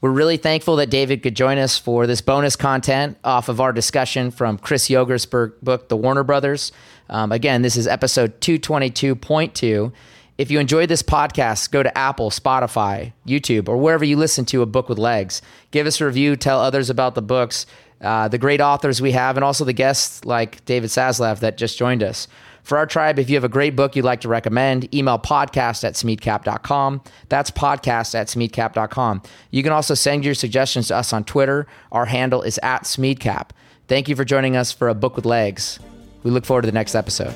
We're 0.02 0.12
really 0.12 0.38
thankful 0.38 0.78
that 0.78 0.90
David 0.90 1.24
could 1.24 1.36
join 1.36 1.58
us 1.58 1.78
for 1.78 2.08
this 2.08 2.22
bonus 2.22 2.56
content 2.56 3.18
off 3.22 3.50
of 3.50 3.60
our 3.60 3.74
discussion 3.74 4.32
from 4.32 4.58
Chris 4.58 4.88
Yogerst's 4.88 5.26
book, 5.26 5.90
The 5.90 5.98
Warner 5.98 6.24
Brothers. 6.24 6.72
Um, 7.10 7.34
again, 7.34 7.64
this 7.64 7.76
is 7.76 7.86
episode 7.86 8.40
222.2. 8.40 9.92
If 10.38 10.50
you 10.50 10.58
enjoyed 10.58 10.88
this 10.88 11.04
podcast, 11.04 11.70
go 11.72 11.84
to 11.84 11.98
Apple, 11.98 12.30
Spotify, 12.30 13.12
YouTube, 13.28 13.68
or 13.68 13.76
wherever 13.76 14.06
you 14.06 14.16
listen 14.16 14.46
to 14.46 14.62
A 14.62 14.66
Book 14.66 14.88
with 14.88 14.98
Legs. 14.98 15.42
Give 15.72 15.86
us 15.86 16.00
a 16.00 16.06
review, 16.06 16.38
tell 16.38 16.62
others 16.62 16.90
about 16.90 17.16
the 17.16 17.22
books, 17.22 17.66
uh, 18.00 18.30
the 18.30 18.38
great 18.38 18.62
authors 18.62 19.02
we 19.02 19.12
have, 19.12 19.36
and 19.36 19.44
also 19.44 19.66
the 19.66 19.74
guests 19.74 20.24
like 20.24 20.64
David 20.64 20.92
Zaslav 20.92 21.40
that 21.40 21.58
just 21.58 21.78
joined 21.78 22.04
us. 22.04 22.30
For 22.70 22.78
our 22.78 22.86
tribe, 22.86 23.18
if 23.18 23.32
you 23.32 23.36
have 23.36 23.44
a 23.44 23.50
great 23.50 23.76
book 23.76 23.96
you'd 23.96 24.06
like 24.06 24.22
to 24.22 24.28
recommend, 24.28 24.94
email 24.94 25.18
podcast 25.18 25.84
at 25.84 25.96
smeadcap.com. 25.96 27.02
That's 27.28 27.50
podcast 27.50 28.14
at 28.14 28.28
smeadcap.com. 28.28 29.24
You 29.50 29.64
can 29.64 29.72
also 29.72 29.96
send 29.96 30.24
your 30.24 30.36
suggestions 30.36 30.90
to 30.90 30.98
us 30.98 31.12
on 31.12 31.24
Twitter. 31.24 31.66
Our 31.92 32.06
handle 32.06 32.44
is 32.44 32.60
at 32.62 32.84
smeadcap. 32.84 33.50
Thank 33.88 34.08
you 34.08 34.16
for 34.16 34.24
joining 34.24 34.56
us 34.56 34.72
for 34.72 34.88
A 34.88 34.94
Book 34.94 35.16
with 35.16 35.26
Legs. 35.26 35.80
We 36.22 36.30
look 36.30 36.46
forward 36.46 36.62
to 36.62 36.68
the 36.68 36.72
next 36.72 36.94
episode. 36.94 37.34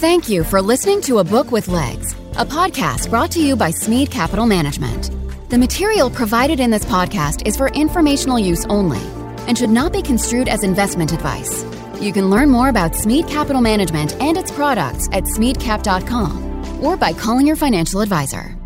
Thank 0.00 0.28
you 0.28 0.42
for 0.42 0.60
listening 0.60 1.02
to 1.02 1.18
A 1.18 1.24
Book 1.24 1.52
with 1.52 1.68
Legs, 1.68 2.14
a 2.36 2.44
podcast 2.44 3.10
brought 3.10 3.30
to 3.30 3.40
you 3.40 3.54
by 3.54 3.70
Smead 3.70 4.10
Capital 4.10 4.44
Management. 4.44 5.12
The 5.50 5.58
material 5.58 6.10
provided 6.10 6.58
in 6.58 6.72
this 6.72 6.84
podcast 6.84 7.46
is 7.46 7.56
for 7.56 7.68
informational 7.68 8.40
use 8.40 8.66
only 8.66 9.02
and 9.46 9.56
should 9.56 9.70
not 9.70 9.92
be 9.92 10.02
construed 10.02 10.48
as 10.48 10.64
investment 10.64 11.12
advice. 11.12 11.64
You 12.00 12.12
can 12.12 12.30
learn 12.30 12.50
more 12.50 12.68
about 12.70 12.94
Smead 12.94 13.28
Capital 13.28 13.60
Management 13.62 14.14
and 14.20 14.36
its 14.36 14.50
products 14.50 15.08
at 15.12 15.24
smeadcap.com 15.24 16.82
or 16.82 16.96
by 16.96 17.12
calling 17.12 17.46
your 17.46 17.56
financial 17.56 18.00
advisor. 18.00 18.59